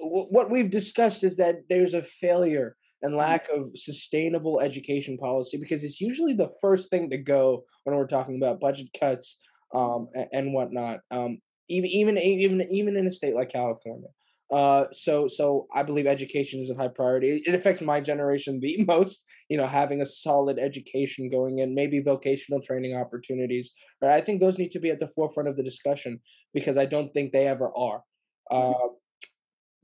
w- 0.00 0.26
what 0.30 0.50
we've 0.50 0.70
discussed 0.70 1.24
is 1.24 1.36
that 1.36 1.62
there's 1.68 1.94
a 1.94 2.02
failure 2.02 2.76
and 3.02 3.12
mm-hmm. 3.12 3.18
lack 3.18 3.48
of 3.48 3.70
sustainable 3.74 4.60
education 4.60 5.18
policy 5.18 5.58
because 5.58 5.84
it's 5.84 6.00
usually 6.00 6.34
the 6.34 6.50
first 6.60 6.90
thing 6.90 7.10
to 7.10 7.18
go 7.18 7.64
when 7.84 7.96
we're 7.96 8.06
talking 8.06 8.36
about 8.36 8.60
budget 8.60 8.88
cuts 8.98 9.40
um, 9.74 10.08
and, 10.14 10.28
and, 10.32 10.54
whatnot. 10.54 11.00
Um, 11.10 11.38
even 11.68 11.90
even 11.90 12.18
even 12.18 12.60
even 12.70 12.96
in 12.96 13.06
a 13.06 13.10
state 13.10 13.34
like 13.34 13.50
California. 13.50 14.08
Uh, 14.50 14.84
so 14.92 15.26
so 15.28 15.66
I 15.74 15.82
believe 15.82 16.06
education 16.06 16.60
is 16.60 16.70
a 16.70 16.74
high 16.74 16.88
priority. 16.88 17.42
It 17.46 17.54
affects 17.54 17.80
my 17.80 18.00
generation 18.00 18.60
the 18.60 18.84
most. 18.88 19.24
You 19.48 19.58
know, 19.58 19.66
having 19.66 20.00
a 20.00 20.06
solid 20.06 20.58
education 20.58 21.28
going 21.28 21.58
in, 21.58 21.74
maybe 21.74 22.00
vocational 22.00 22.62
training 22.62 22.96
opportunities. 22.96 23.70
Right, 24.00 24.12
I 24.12 24.20
think 24.20 24.40
those 24.40 24.58
need 24.58 24.70
to 24.72 24.80
be 24.80 24.90
at 24.90 25.00
the 25.00 25.08
forefront 25.08 25.48
of 25.48 25.56
the 25.56 25.62
discussion 25.62 26.20
because 26.54 26.76
I 26.76 26.86
don't 26.86 27.12
think 27.12 27.32
they 27.32 27.46
ever 27.46 27.70
are. 27.76 28.02
Mm-hmm. 28.50 28.84
Uh, 28.84 28.88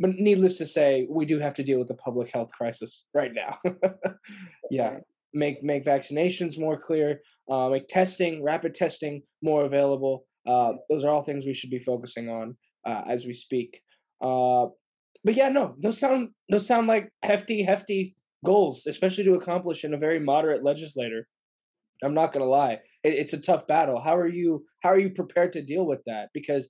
but 0.00 0.11
needless 0.15 0.59
to 0.59 0.67
say, 0.67 1.07
we 1.11 1.27
do 1.27 1.38
have 1.38 1.55
to 1.55 1.65
deal 1.65 1.79
with 1.79 1.88
the 1.88 1.95
public 1.95 2.31
health 2.31 2.53
crisis 2.53 3.07
right 3.15 3.33
now. 3.35 3.59
yeah, 4.71 4.99
make 5.35 5.62
make 5.62 5.85
vaccinations 5.85 6.59
more 6.59 6.79
clear, 6.79 7.21
uh, 7.50 7.69
make 7.69 7.88
testing, 7.88 8.43
rapid 8.43 8.75
testing 8.75 9.23
more 9.43 9.65
available. 9.65 10.25
Uh, 10.47 10.75
those 10.88 11.05
are 11.05 11.11
all 11.11 11.23
things 11.23 11.47
we 11.47 11.53
should 11.53 11.71
be 11.71 11.79
focusing 11.79 12.29
on 12.29 12.57
uh, 12.87 13.03
as 13.07 13.27
we 13.27 13.35
speak. 13.35 13.83
Uh, 14.20 14.66
but 15.25 15.34
yeah, 15.34 15.48
no, 15.48 15.75
those 15.78 15.98
sound 15.98 16.30
those 16.48 16.66
sound 16.66 16.87
like 16.87 17.10
hefty, 17.22 17.62
hefty 17.62 18.16
goals, 18.44 18.84
especially 18.87 19.25
to 19.25 19.34
accomplish 19.34 19.84
in 19.84 19.94
a 19.94 19.98
very 19.98 20.20
moderate 20.20 20.64
legislator. 20.64 21.28
I'm 22.02 22.14
not 22.14 22.32
gonna 22.32 22.44
lie, 22.44 22.78
it, 23.04 23.14
it's 23.14 23.32
a 23.32 23.40
tough 23.40 23.66
battle. 23.66 24.00
How 24.00 24.16
are 24.16 24.28
you? 24.28 24.64
How 24.82 24.90
are 24.90 24.98
you 24.98 25.10
prepared 25.10 25.52
to 25.54 25.62
deal 25.62 25.87
with 25.87 26.00
that? 26.06 26.28
Because 26.32 26.68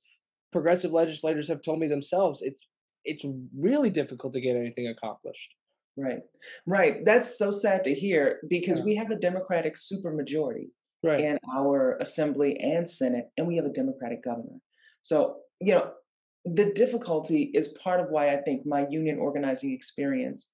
progressive 0.52 0.92
legislators 0.92 1.48
have 1.48 1.62
told 1.62 1.78
me 1.78 1.88
themselves 1.88 2.40
it's 2.42 2.60
it's 3.04 3.24
really 3.56 3.90
difficult 3.90 4.32
to 4.32 4.40
get 4.40 4.56
anything 4.56 4.88
accomplished. 4.88 5.54
Right, 5.96 6.20
right. 6.66 7.04
That's 7.04 7.36
so 7.36 7.50
sad 7.50 7.82
to 7.84 7.94
hear 7.94 8.38
because 8.48 8.78
yeah. 8.78 8.84
we 8.84 8.94
have 8.96 9.10
a 9.10 9.16
Democratic 9.16 9.74
supermajority 9.74 10.68
right. 11.02 11.20
in 11.20 11.38
our 11.56 11.96
assembly 12.00 12.56
and 12.60 12.88
Senate, 12.88 13.24
and 13.36 13.48
we 13.48 13.56
have 13.56 13.64
a 13.64 13.72
Democratic 13.72 14.22
governor. 14.22 14.58
So, 15.02 15.38
you 15.60 15.72
know, 15.74 15.90
the 16.44 16.72
difficulty 16.72 17.50
is 17.54 17.76
part 17.82 18.00
of 18.00 18.10
why 18.10 18.30
I 18.32 18.38
think 18.38 18.66
my 18.66 18.86
union 18.88 19.18
organizing 19.18 19.72
experience 19.72 20.50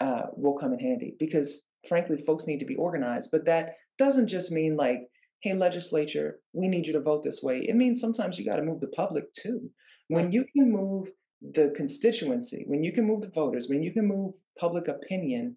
uh, 0.00 0.24
will 0.36 0.54
come 0.54 0.72
in 0.72 0.78
handy 0.78 1.16
because, 1.18 1.62
frankly, 1.88 2.22
folks 2.26 2.46
need 2.46 2.60
to 2.60 2.66
be 2.66 2.76
organized. 2.76 3.30
But 3.30 3.44
that 3.46 3.76
doesn't 3.98 4.28
just 4.28 4.50
mean 4.52 4.76
like, 4.76 5.00
hey, 5.42 5.54
legislature, 5.54 6.38
we 6.52 6.68
need 6.68 6.86
you 6.86 6.92
to 6.94 7.00
vote 7.00 7.22
this 7.22 7.42
way. 7.42 7.64
It 7.68 7.76
means 7.76 8.00
sometimes 8.00 8.38
you 8.38 8.44
got 8.44 8.56
to 8.56 8.62
move 8.62 8.80
the 8.80 8.88
public 8.88 9.32
too. 9.32 9.70
When 10.08 10.32
you 10.32 10.44
can 10.56 10.72
move 10.72 11.08
the 11.42 11.72
constituency, 11.76 12.64
when 12.66 12.82
you 12.82 12.92
can 12.92 13.06
move 13.06 13.20
the 13.20 13.30
voters, 13.34 13.68
when 13.68 13.82
you 13.82 13.92
can 13.92 14.06
move 14.06 14.34
public 14.58 14.88
opinion 14.88 15.56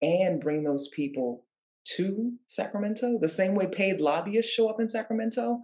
and 0.00 0.40
bring 0.40 0.64
those 0.64 0.88
people 0.88 1.46
to 1.96 2.32
Sacramento, 2.48 3.18
the 3.20 3.28
same 3.28 3.54
way 3.54 3.66
paid 3.66 4.00
lobbyists 4.00 4.52
show 4.52 4.68
up 4.68 4.80
in 4.80 4.88
Sacramento, 4.88 5.60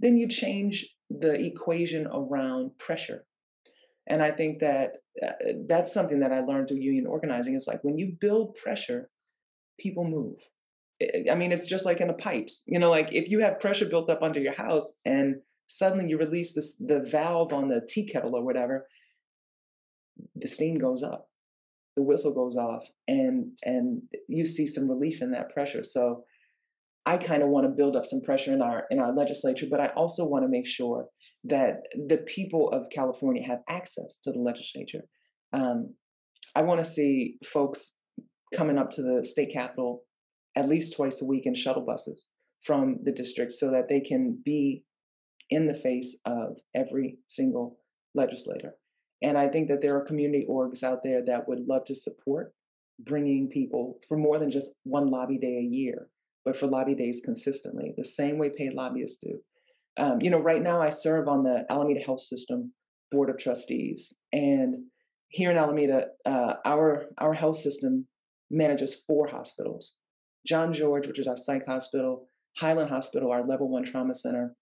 then 0.00 0.16
you 0.16 0.28
change 0.28 0.93
the 1.20 1.34
equation 1.34 2.06
around 2.06 2.76
pressure. 2.78 3.24
And 4.06 4.22
I 4.22 4.30
think 4.30 4.60
that 4.60 4.96
uh, 5.22 5.32
that's 5.66 5.92
something 5.92 6.20
that 6.20 6.32
I 6.32 6.40
learned 6.40 6.68
through 6.68 6.78
union 6.78 7.06
organizing. 7.06 7.54
It's 7.54 7.66
like 7.66 7.82
when 7.82 7.98
you 7.98 8.16
build 8.20 8.56
pressure, 8.56 9.10
people 9.78 10.04
move. 10.04 10.36
I 11.30 11.34
mean, 11.34 11.52
it's 11.52 11.66
just 11.66 11.86
like 11.86 12.00
in 12.00 12.08
the 12.08 12.14
pipes. 12.14 12.64
You 12.66 12.78
know, 12.78 12.90
like 12.90 13.12
if 13.12 13.28
you 13.28 13.40
have 13.40 13.60
pressure 13.60 13.86
built 13.86 14.10
up 14.10 14.22
under 14.22 14.40
your 14.40 14.54
house 14.54 14.94
and 15.04 15.36
suddenly 15.66 16.08
you 16.08 16.18
release 16.18 16.54
this, 16.54 16.76
the 16.76 17.00
valve 17.00 17.52
on 17.52 17.68
the 17.68 17.86
tea 17.86 18.06
kettle 18.06 18.36
or 18.36 18.44
whatever, 18.44 18.86
the 20.36 20.48
steam 20.48 20.78
goes 20.78 21.02
up, 21.02 21.28
the 21.96 22.02
whistle 22.02 22.34
goes 22.34 22.56
off, 22.56 22.86
and 23.08 23.58
and 23.64 24.02
you 24.28 24.44
see 24.44 24.66
some 24.66 24.88
relief 24.88 25.22
in 25.22 25.32
that 25.32 25.52
pressure. 25.52 25.82
So 25.82 26.24
I 27.06 27.18
kind 27.18 27.42
of 27.42 27.50
want 27.50 27.66
to 27.66 27.70
build 27.70 27.96
up 27.96 28.06
some 28.06 28.22
pressure 28.22 28.52
in 28.52 28.62
our 28.62 28.84
in 28.90 28.98
our 28.98 29.14
legislature, 29.14 29.66
but 29.70 29.80
I 29.80 29.88
also 29.88 30.26
want 30.26 30.44
to 30.44 30.48
make 30.48 30.66
sure 30.66 31.06
that 31.44 31.82
the 32.08 32.18
people 32.18 32.70
of 32.70 32.88
California 32.90 33.42
have 33.46 33.60
access 33.68 34.18
to 34.24 34.32
the 34.32 34.38
legislature. 34.38 35.02
Um, 35.52 35.94
I 36.54 36.62
want 36.62 36.82
to 36.82 36.90
see 36.90 37.36
folks 37.44 37.96
coming 38.54 38.78
up 38.78 38.90
to 38.92 39.02
the 39.02 39.24
state 39.24 39.52
capitol 39.52 40.04
at 40.56 40.68
least 40.68 40.96
twice 40.96 41.20
a 41.20 41.26
week 41.26 41.46
in 41.46 41.54
shuttle 41.54 41.84
buses 41.84 42.28
from 42.62 42.98
the 43.02 43.12
district 43.12 43.52
so 43.52 43.70
that 43.70 43.88
they 43.88 44.00
can 44.00 44.40
be 44.44 44.84
in 45.50 45.66
the 45.66 45.74
face 45.74 46.18
of 46.24 46.58
every 46.74 47.18
single 47.26 47.78
legislator. 48.14 48.74
And 49.22 49.36
I 49.36 49.48
think 49.48 49.68
that 49.68 49.80
there 49.80 49.96
are 49.96 50.04
community 50.04 50.46
orgs 50.48 50.82
out 50.82 51.00
there 51.02 51.24
that 51.26 51.48
would 51.48 51.66
love 51.66 51.84
to 51.84 51.94
support 51.94 52.52
bringing 53.00 53.48
people 53.48 53.98
for 54.08 54.16
more 54.16 54.38
than 54.38 54.50
just 54.50 54.70
one 54.84 55.10
lobby 55.10 55.38
day 55.38 55.58
a 55.58 55.68
year, 55.68 56.08
but 56.44 56.56
for 56.56 56.66
lobby 56.66 56.94
days 56.94 57.22
consistently, 57.24 57.94
the 57.96 58.04
same 58.04 58.38
way 58.38 58.50
paid 58.50 58.74
lobbyists 58.74 59.18
do. 59.22 59.40
Um, 59.96 60.20
you 60.20 60.30
know, 60.30 60.40
right 60.40 60.62
now 60.62 60.80
I 60.82 60.90
serve 60.90 61.28
on 61.28 61.44
the 61.44 61.64
Alameda 61.70 62.00
Health 62.00 62.20
System 62.20 62.72
Board 63.10 63.30
of 63.30 63.38
Trustees, 63.38 64.12
and 64.32 64.76
here 65.28 65.50
in 65.50 65.56
Alameda, 65.56 66.06
uh, 66.26 66.54
our 66.64 67.06
our 67.18 67.34
health 67.34 67.56
system 67.56 68.06
manages 68.50 69.04
four 69.06 69.28
hospitals: 69.28 69.94
John 70.46 70.72
George, 70.72 71.06
which 71.06 71.18
is 71.18 71.28
our 71.28 71.36
psych 71.36 71.66
hospital, 71.66 72.28
Highland 72.56 72.90
Hospital, 72.90 73.30
our 73.30 73.46
Level 73.46 73.68
One 73.68 73.84
Trauma 73.84 74.14
Center, 74.14 74.54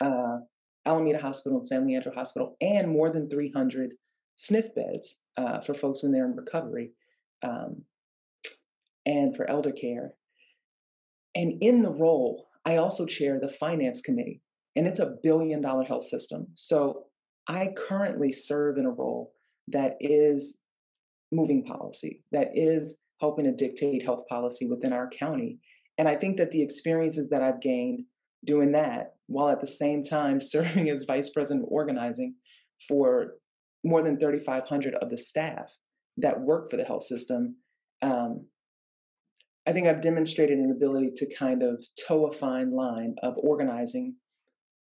uh, 0.00 0.38
Alameda 0.86 1.18
Hospital, 1.18 1.58
and 1.58 1.66
San 1.66 1.86
Leandro 1.86 2.12
Hospital, 2.12 2.56
and 2.60 2.88
more 2.88 3.10
than 3.10 3.28
300 3.28 3.92
SNF 4.38 4.74
beds 4.74 5.18
uh, 5.36 5.60
for 5.60 5.74
folks 5.74 6.02
when 6.02 6.12
they're 6.12 6.26
in 6.26 6.36
recovery, 6.36 6.92
um, 7.42 7.82
and 9.06 9.36
for 9.36 9.48
elder 9.48 9.72
care. 9.72 10.14
And 11.34 11.54
in 11.60 11.82
the 11.82 11.90
role, 11.90 12.46
I 12.64 12.76
also 12.76 13.06
chair 13.06 13.38
the 13.40 13.48
finance 13.48 14.00
committee, 14.00 14.42
and 14.76 14.86
it's 14.86 14.98
a 14.98 15.14
billion 15.22 15.60
dollar 15.60 15.84
health 15.84 16.04
system. 16.04 16.48
So 16.54 17.06
I 17.48 17.68
currently 17.76 18.32
serve 18.32 18.76
in 18.78 18.86
a 18.86 18.90
role 18.90 19.32
that 19.68 19.96
is 20.00 20.60
moving 21.32 21.64
policy, 21.64 22.22
that 22.32 22.50
is 22.54 22.98
helping 23.20 23.44
to 23.44 23.52
dictate 23.52 24.02
health 24.02 24.26
policy 24.28 24.66
within 24.66 24.92
our 24.92 25.08
county. 25.08 25.58
And 25.98 26.08
I 26.08 26.16
think 26.16 26.38
that 26.38 26.50
the 26.50 26.62
experiences 26.62 27.30
that 27.30 27.42
I've 27.42 27.60
gained 27.60 28.04
doing 28.44 28.72
that, 28.72 29.14
while 29.26 29.48
at 29.48 29.60
the 29.60 29.66
same 29.66 30.02
time 30.02 30.40
serving 30.40 30.88
as 30.90 31.04
vice 31.04 31.30
president 31.30 31.66
of 31.66 31.72
organizing 31.72 32.34
for 32.88 33.34
more 33.84 34.02
than 34.02 34.18
3,500 34.18 34.94
of 34.94 35.10
the 35.10 35.18
staff 35.18 35.76
that 36.16 36.40
work 36.40 36.70
for 36.70 36.76
the 36.76 36.84
health 36.84 37.04
system, 37.04 37.56
um, 38.02 38.46
I 39.70 39.72
think 39.72 39.86
I've 39.86 40.00
demonstrated 40.00 40.58
an 40.58 40.72
ability 40.72 41.12
to 41.14 41.32
kind 41.32 41.62
of 41.62 41.86
toe 42.08 42.26
a 42.26 42.32
fine 42.32 42.72
line 42.72 43.14
of 43.22 43.34
organizing 43.36 44.16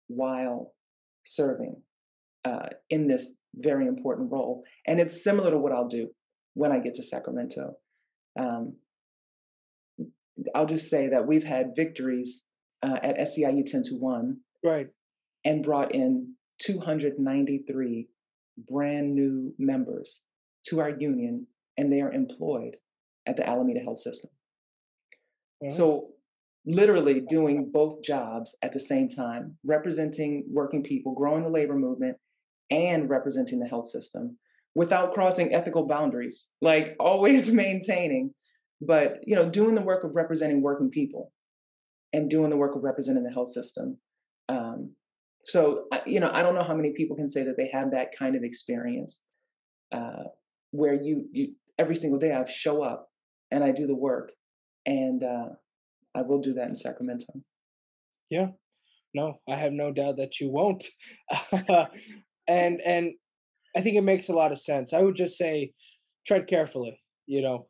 while 0.07 0.73
serving 1.23 1.83
uh, 2.43 2.69
in 2.89 3.07
this 3.07 3.35
very 3.53 3.85
important 3.85 4.31
role. 4.31 4.63
And 4.87 4.99
it's 4.99 5.23
similar 5.23 5.51
to 5.51 5.59
what 5.59 5.73
I'll 5.73 5.87
do 5.87 6.07
when 6.55 6.71
I 6.71 6.79
get 6.79 6.95
to 6.95 7.03
Sacramento. 7.03 7.73
Um, 8.39 8.77
I'll 10.55 10.65
just 10.65 10.89
say 10.89 11.07
that 11.09 11.27
we've 11.27 11.43
had 11.43 11.75
victories 11.75 12.45
uh, 12.81 12.97
at 13.03 13.19
SEIU 13.19 13.63
10 13.63 13.83
to 13.83 13.95
1. 13.99 14.37
Right. 14.63 14.87
And 15.45 15.61
brought 15.61 15.93
in 15.93 16.33
293 16.63 18.07
brand 18.67 19.13
new 19.13 19.53
members 19.59 20.23
to 20.65 20.79
our 20.79 20.89
union, 20.89 21.45
and 21.77 21.93
they 21.93 22.01
are 22.01 22.11
employed 22.11 22.77
at 23.27 23.37
the 23.37 23.47
Alameda 23.47 23.81
Health 23.81 23.99
System. 23.99 24.31
So, 25.67 26.09
literally 26.65 27.21
doing 27.21 27.69
both 27.71 28.03
jobs 28.03 28.55
at 28.61 28.73
the 28.73 28.79
same 28.79 29.07
time, 29.07 29.57
representing 29.65 30.45
working 30.49 30.83
people, 30.83 31.13
growing 31.15 31.43
the 31.43 31.49
labor 31.49 31.75
movement, 31.75 32.17
and 32.69 33.09
representing 33.09 33.59
the 33.59 33.67
health 33.67 33.87
system 33.87 34.37
without 34.75 35.13
crossing 35.13 35.53
ethical 35.53 35.87
boundaries, 35.87 36.49
like 36.61 36.95
always 36.99 37.51
maintaining, 37.51 38.33
but 38.81 39.17
you 39.25 39.35
know, 39.35 39.49
doing 39.49 39.75
the 39.75 39.81
work 39.81 40.03
of 40.03 40.15
representing 40.15 40.61
working 40.61 40.89
people 40.89 41.31
and 42.13 42.29
doing 42.29 42.49
the 42.49 42.57
work 42.57 42.75
of 42.75 42.83
representing 42.83 43.23
the 43.23 43.31
health 43.31 43.49
system. 43.49 43.97
Um, 44.47 44.93
so, 45.43 45.85
you 46.05 46.19
know, 46.19 46.29
I 46.31 46.43
don't 46.43 46.55
know 46.55 46.63
how 46.63 46.75
many 46.75 46.93
people 46.93 47.15
can 47.15 47.29
say 47.29 47.43
that 47.43 47.57
they 47.57 47.69
have 47.71 47.91
that 47.91 48.15
kind 48.17 48.35
of 48.35 48.43
experience 48.43 49.21
uh, 49.91 50.23
where 50.71 50.93
you, 50.93 51.25
you 51.31 51.53
every 51.77 51.95
single 51.95 52.19
day 52.19 52.33
I 52.33 52.45
show 52.45 52.83
up 52.83 53.09
and 53.51 53.63
I 53.63 53.71
do 53.71 53.87
the 53.87 53.95
work, 53.95 54.31
and 54.89 55.23
uh, 55.23 55.49
I 56.15 56.23
will 56.23 56.41
do 56.41 56.53
that 56.55 56.69
in 56.69 56.75
Sacramento. 56.75 57.27
Yeah, 58.29 58.47
no, 59.13 59.39
I 59.47 59.55
have 59.55 59.71
no 59.71 59.91
doubt 59.91 60.17
that 60.17 60.39
you 60.39 60.49
won't. 60.49 60.83
and 62.47 62.81
and 62.81 63.13
I 63.75 63.81
think 63.81 63.95
it 63.95 64.03
makes 64.03 64.29
a 64.29 64.33
lot 64.33 64.51
of 64.51 64.59
sense. 64.59 64.93
I 64.93 65.01
would 65.01 65.15
just 65.15 65.37
say 65.37 65.73
tread 66.25 66.47
carefully. 66.47 66.99
You 67.27 67.43
know, 67.43 67.67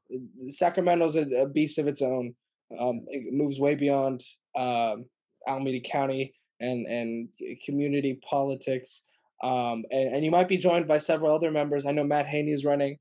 Sacramento's 0.48 1.18
a, 1.18 1.24
a 1.24 1.50
beast 1.50 1.78
of 1.78 1.88
its 1.88 2.02
own. 2.02 2.36
Um, 2.80 3.06
it 3.10 3.34
moves 3.34 3.60
way 3.60 3.76
beyond 3.76 4.24
um, 4.58 5.06
Alameda 5.48 5.82
County 5.82 6.34
and 6.62 6.88
and 6.88 7.28
community 7.66 8.20
politics. 8.28 9.04
Um, 9.44 9.84
and, 9.92 10.16
and 10.16 10.26
you 10.26 10.32
might 10.32 10.50
be 10.50 10.58
joined 10.58 10.88
by 10.88 10.98
several 10.98 11.36
other 11.36 11.52
members. 11.52 11.86
I 11.86 11.92
know 11.92 12.04
Matt 12.04 12.28
Haney 12.28 12.52
is 12.52 12.66
running 12.66 12.98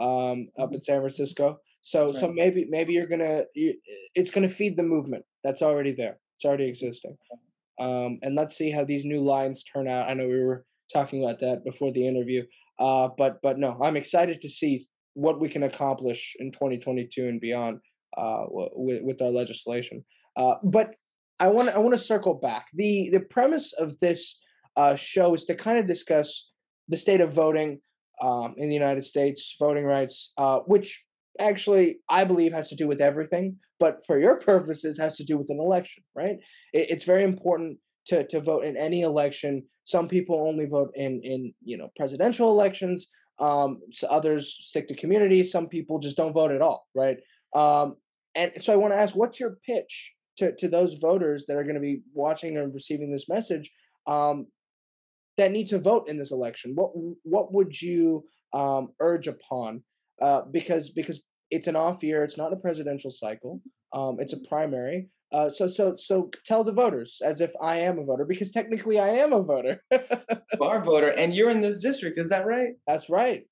um, 0.00 0.48
up 0.58 0.72
in 0.72 0.82
San 0.82 1.00
Francisco. 1.00 1.60
So 1.82 2.06
right. 2.06 2.14
so 2.14 2.32
maybe 2.32 2.66
maybe 2.68 2.92
you're 2.92 3.06
gonna 3.06 3.44
it's 3.54 4.30
gonna 4.30 4.48
feed 4.48 4.76
the 4.76 4.82
movement 4.82 5.24
that's 5.44 5.62
already 5.62 5.94
there. 5.94 6.18
It's 6.36 6.44
already 6.44 6.68
existing. 6.68 7.16
Um, 7.80 8.18
and 8.22 8.34
let's 8.34 8.56
see 8.56 8.70
how 8.70 8.84
these 8.84 9.04
new 9.04 9.22
lines 9.24 9.62
turn 9.62 9.88
out. 9.88 10.08
I 10.08 10.14
know 10.14 10.26
we 10.26 10.42
were 10.42 10.64
talking 10.92 11.22
about 11.22 11.40
that 11.40 11.64
before 11.64 11.92
the 11.92 12.06
interview. 12.06 12.44
Uh, 12.78 13.08
but 13.16 13.38
but 13.42 13.58
no, 13.58 13.76
I'm 13.82 13.96
excited 13.96 14.40
to 14.40 14.48
see 14.48 14.80
what 15.14 15.40
we 15.40 15.48
can 15.48 15.64
accomplish 15.64 16.36
in 16.38 16.52
2022 16.52 17.26
and 17.26 17.40
beyond 17.40 17.80
uh, 18.16 18.44
with, 18.48 19.02
with 19.02 19.22
our 19.22 19.30
legislation. 19.30 20.04
Uh, 20.36 20.54
but 20.62 20.94
I 21.40 21.48
want 21.48 21.70
I 21.70 21.78
want 21.78 21.94
to 21.94 22.04
circle 22.04 22.34
back. 22.34 22.66
the 22.74 23.10
The 23.10 23.20
premise 23.20 23.72
of 23.72 23.98
this 24.00 24.40
uh, 24.76 24.96
show 24.96 25.34
is 25.34 25.44
to 25.46 25.54
kind 25.54 25.78
of 25.78 25.86
discuss 25.86 26.50
the 26.88 26.96
state 26.96 27.20
of 27.20 27.32
voting 27.32 27.80
um, 28.20 28.54
in 28.56 28.68
the 28.68 28.74
United 28.74 29.04
States, 29.04 29.54
voting 29.58 29.84
rights, 29.84 30.32
uh, 30.38 30.60
which 30.60 31.04
actually 31.38 31.98
I 32.08 32.24
believe 32.24 32.52
has 32.52 32.68
to 32.70 32.76
do 32.76 32.88
with 32.88 33.00
everything, 33.00 33.56
but 33.78 34.04
for 34.06 34.18
your 34.18 34.38
purposes 34.52 34.98
has 34.98 35.16
to 35.16 35.24
do 35.24 35.38
with 35.38 35.50
an 35.50 35.58
election, 35.58 36.02
right? 36.14 36.36
It, 36.72 36.90
it's 36.90 37.04
very 37.04 37.22
important 37.22 37.78
to 38.06 38.26
to 38.28 38.40
vote 38.40 38.64
in 38.64 38.76
any 38.76 39.02
election. 39.02 39.62
Some 39.84 40.08
people 40.08 40.46
only 40.48 40.66
vote 40.66 40.90
in 40.94 41.20
in 41.22 41.54
you 41.62 41.76
know 41.76 41.88
presidential 41.96 42.50
elections. 42.50 43.08
Um, 43.40 43.78
so 43.92 44.08
others 44.08 44.56
stick 44.60 44.88
to 44.88 44.96
community. 44.96 45.44
Some 45.44 45.68
people 45.68 46.00
just 46.00 46.16
don't 46.16 46.32
vote 46.32 46.50
at 46.50 46.60
all, 46.60 46.88
right? 46.94 47.18
Um, 47.54 47.94
and 48.34 48.52
so 48.60 48.72
I 48.72 48.76
want 48.76 48.92
to 48.92 48.98
ask, 48.98 49.14
what's 49.14 49.38
your 49.38 49.58
pitch 49.64 50.14
to 50.38 50.54
to 50.56 50.68
those 50.68 50.94
voters 50.94 51.46
that 51.46 51.56
are 51.56 51.62
going 51.62 51.74
to 51.74 51.80
be 51.80 52.02
watching 52.14 52.56
and 52.56 52.74
receiving 52.74 53.12
this 53.12 53.28
message 53.28 53.70
um, 54.06 54.46
that 55.36 55.52
need 55.52 55.66
to 55.68 55.78
vote 55.78 56.08
in 56.08 56.18
this 56.18 56.32
election? 56.32 56.72
What 56.74 56.90
what 57.22 57.52
would 57.52 57.80
you 57.80 58.24
um, 58.52 58.88
urge 59.00 59.28
upon? 59.28 59.82
Uh, 60.20 60.42
because 60.50 60.90
because 60.90 61.22
it's 61.50 61.66
an 61.66 61.76
off 61.76 62.02
year, 62.02 62.24
it's 62.24 62.38
not 62.38 62.52
a 62.52 62.56
presidential 62.56 63.10
cycle. 63.10 63.60
Um, 63.92 64.18
it's 64.20 64.32
a 64.32 64.40
primary. 64.48 65.08
Uh, 65.30 65.50
so 65.50 65.66
so 65.66 65.94
so 65.96 66.30
tell 66.46 66.64
the 66.64 66.72
voters 66.72 67.20
as 67.22 67.42
if 67.42 67.52
I 67.60 67.76
am 67.76 67.98
a 67.98 68.04
voter 68.04 68.24
because 68.24 68.50
technically 68.50 68.98
I 68.98 69.08
am 69.08 69.32
a 69.32 69.42
voter. 69.42 69.82
a 69.90 70.00
voter, 70.58 71.08
and 71.08 71.34
you're 71.34 71.50
in 71.50 71.60
this 71.60 71.80
district. 71.80 72.18
Is 72.18 72.30
that 72.30 72.46
right? 72.46 72.70
That's 72.86 73.10
right. 73.10 73.42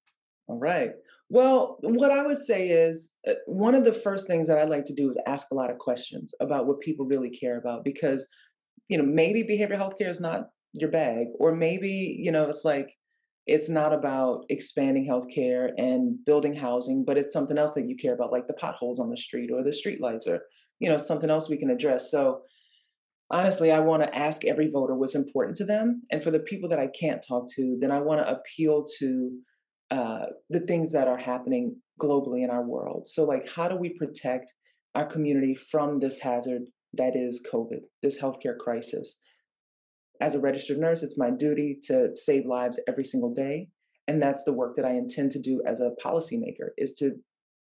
All 0.49 0.59
right. 0.59 0.93
Well, 1.29 1.79
what 1.83 2.13
I 2.13 2.23
would 2.23 2.39
say 2.39 2.69
is 2.69 3.15
uh, 3.29 3.33
one 3.47 3.75
of 3.75 3.85
the 3.85 3.93
first 3.93 4.27
things 4.27 4.47
that 4.47 4.59
I 4.59 4.65
like 4.65 4.85
to 4.85 4.95
do 4.95 5.11
is 5.11 5.19
ask 5.27 5.49
a 5.51 5.55
lot 5.55 5.71
of 5.71 5.79
questions 5.79 6.33
about 6.41 6.67
what 6.67 6.81
people 6.81 7.05
really 7.05 7.31
care 7.31 7.59
about 7.59 7.83
because, 7.83 8.29
you 8.89 8.97
know, 8.97 9.05
maybe 9.05 9.43
behavioral 9.43 9.79
health 9.79 9.99
care 9.99 10.09
is 10.09 10.21
not 10.21 10.47
your 10.73 10.91
bag, 10.91 11.27
or 11.41 11.55
maybe, 11.55 12.17
you 12.21 12.31
know, 12.31 12.49
it's 12.49 12.65
like 12.65 12.95
it's 13.47 13.69
not 13.69 13.93
about 13.93 14.45
expanding 14.49 15.09
healthcare 15.09 15.71
and 15.79 16.19
building 16.25 16.55
housing, 16.55 17.05
but 17.05 17.17
it's 17.17 17.33
something 17.33 17.59
else 17.59 17.75
that 17.75 17.89
you 17.89 17.97
care 17.97 18.15
about, 18.15 18.33
like 18.33 18.47
the 18.47 18.55
potholes 18.55 18.99
on 18.99 19.11
the 19.11 19.17
street 19.17 19.51
or 19.53 19.63
the 19.63 19.73
street 19.73 20.01
lights 20.01 20.27
or 20.27 20.41
you 20.79 20.89
know 20.89 20.99
something 20.99 21.31
else 21.31 21.49
we 21.49 21.57
can 21.57 21.71
address. 21.71 22.11
So 22.11 22.43
honestly 23.29 23.73
i 23.73 23.81
want 23.81 24.01
to 24.01 24.17
ask 24.17 24.45
every 24.45 24.71
voter 24.71 24.95
what's 24.95 25.17
important 25.17 25.57
to 25.57 25.65
them 25.65 26.01
and 26.13 26.23
for 26.23 26.31
the 26.31 26.39
people 26.39 26.69
that 26.69 26.79
i 26.79 26.87
can't 26.87 27.25
talk 27.27 27.45
to 27.53 27.77
then 27.81 27.91
i 27.91 27.99
want 27.99 28.21
to 28.21 28.33
appeal 28.33 28.85
to 29.01 29.37
uh, 29.91 30.27
the 30.51 30.61
things 30.61 30.93
that 30.93 31.09
are 31.09 31.19
happening 31.19 31.77
globally 32.01 32.43
in 32.43 32.51
our 32.51 32.63
world. 32.63 33.07
So 33.07 33.25
like 33.25 33.49
how 33.49 33.69
do 33.69 33.77
we 33.77 33.91
protect 33.91 34.53
our 34.95 35.07
community 35.07 35.55
from 35.55 36.01
this 36.01 36.19
hazard 36.21 36.63
that 36.95 37.15
is 37.15 37.45
covid 37.53 37.81
this 38.03 38.21
healthcare 38.21 38.57
crisis 38.57 39.21
as 40.21 40.35
a 40.35 40.41
registered 40.41 40.79
nurse 40.79 41.03
it's 41.03 41.19
my 41.19 41.31
duty 41.31 41.79
to 41.83 42.11
save 42.15 42.47
lives 42.47 42.81
every 42.89 43.05
single 43.05 43.33
day 43.33 43.69
and 44.09 44.23
that's 44.23 44.45
the 44.45 44.53
work 44.53 44.77
that 44.77 44.85
i 44.85 44.93
intend 44.93 45.31
to 45.31 45.41
do 45.41 45.63
as 45.67 45.81
a 45.81 45.93
policymaker 46.05 46.69
is 46.79 46.95
to 46.95 47.17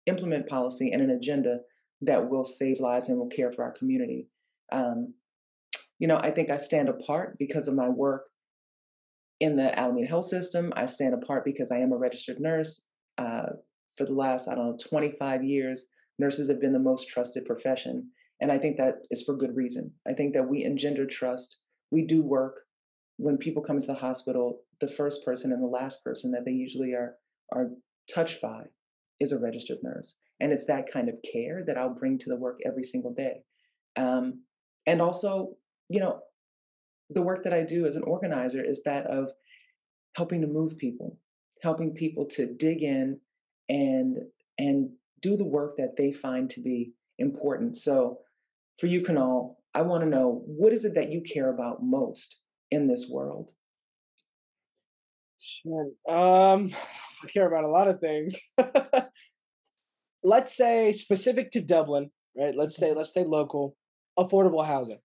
implement 0.08 0.48
policy 0.48 0.92
and 0.92 1.02
an 1.02 1.10
agenda 1.10 1.60
that 2.02 2.30
will 2.30 2.46
save 2.46 2.80
lives 2.80 3.10
and 3.10 3.18
will 3.18 3.30
care 3.30 3.52
for 3.52 3.64
our 3.64 3.72
community. 3.72 4.28
Um, 4.72 5.14
you 6.00 6.08
know, 6.08 6.18
I 6.18 6.32
think 6.32 6.50
I 6.50 6.58
stand 6.58 6.90
apart 6.90 7.36
because 7.38 7.68
of 7.68 7.76
my 7.76 7.88
work 7.88 8.24
in 9.40 9.56
the 9.56 9.78
Alameda 9.78 10.08
Health 10.08 10.26
System. 10.26 10.74
I 10.76 10.88
stand 10.88 11.14
apart 11.14 11.46
because 11.46 11.72
I 11.72 11.78
am 11.78 11.92
a 11.92 11.98
registered 11.98 12.40
nurse. 12.40 12.88
Uh, 13.18 13.54
for 13.96 14.06
the 14.06 14.14
last, 14.14 14.48
I 14.48 14.56
don't 14.56 14.72
know, 14.72 14.78
25 14.90 15.44
years, 15.44 15.86
nurses 16.18 16.50
have 16.50 16.62
been 16.62 16.74
the 16.74 16.80
most 16.80 17.08
trusted 17.08 17.46
profession. 17.46 18.10
And 18.40 18.52
I 18.52 18.58
think 18.58 18.78
that 18.78 19.06
is 19.12 19.22
for 19.22 19.36
good 19.36 19.56
reason. 19.56 19.94
I 20.08 20.14
think 20.14 20.34
that 20.34 20.50
we 20.50 20.64
engender 20.64 21.06
trust. 21.06 21.60
We 21.92 22.06
do 22.06 22.22
work. 22.24 22.62
When 23.18 23.38
people 23.38 23.62
come 23.62 23.76
into 23.76 23.88
the 23.88 23.94
hospital, 23.94 24.62
the 24.80 24.88
first 24.88 25.24
person 25.24 25.52
and 25.52 25.62
the 25.62 25.68
last 25.68 26.04
person 26.04 26.32
that 26.32 26.46
they 26.46 26.52
usually 26.52 26.94
are 26.94 27.16
are 27.54 27.70
touched 28.14 28.42
by 28.42 28.64
is 29.20 29.32
a 29.32 29.40
registered 29.40 29.78
nurse. 29.84 30.18
And 30.40 30.52
it's 30.52 30.66
that 30.66 30.92
kind 30.92 31.10
of 31.10 31.16
care 31.32 31.64
that 31.68 31.78
I'll 31.78 31.94
bring 31.94 32.18
to 32.20 32.30
the 32.30 32.36
work 32.36 32.60
every 32.66 32.84
single 32.84 33.14
day. 33.14 33.44
Um, 33.96 34.44
and 34.88 35.02
also, 35.02 35.56
you 35.90 36.00
know, 36.00 36.22
the 37.10 37.22
work 37.22 37.44
that 37.44 37.54
I 37.54 37.64
do 37.64 37.86
as 37.86 37.96
an 37.96 38.04
organizer 38.04 38.64
is 38.64 38.82
that 38.84 39.06
of 39.06 39.32
helping 40.16 40.42
to 40.42 40.48
move 40.48 40.78
people, 40.78 41.18
helping 41.62 41.94
people 41.94 42.26
to 42.28 42.54
dig 42.54 42.82
in 42.82 43.20
and 43.70 44.18
and 44.58 44.92
do 45.22 45.38
the 45.38 45.46
work 45.46 45.78
that 45.78 45.98
they 45.98 46.12
find 46.12 46.50
to 46.50 46.62
be 46.62 46.94
important. 47.20 47.78
So 47.78 48.20
for 48.80 48.88
you, 48.88 49.02
Kunal, 49.02 49.56
I 49.74 49.82
want 49.84 50.04
to 50.04 50.10
know 50.10 50.44
what 50.46 50.74
is 50.74 50.86
it 50.86 50.96
that 50.96 51.12
you 51.12 51.22
care 51.22 51.50
about 51.50 51.84
most 51.84 52.40
in 52.70 52.88
this 52.88 53.08
world? 53.10 53.50
Sure. 55.40 55.88
Um, 56.08 56.72
I 57.24 57.28
care 57.28 57.48
about 57.48 57.64
a 57.64 57.70
lot 57.70 57.88
of 57.88 58.00
things. 58.00 58.40
let's 60.24 60.56
say 60.56 60.94
specific 60.94 61.52
to 61.52 61.62
Dublin, 61.62 62.12
right? 62.38 62.56
Let's 62.56 62.76
say 62.76 62.94
let's 62.94 63.10
stay 63.10 63.24
local. 63.24 63.76
Affordable 64.18 64.66
housing. 64.66 65.00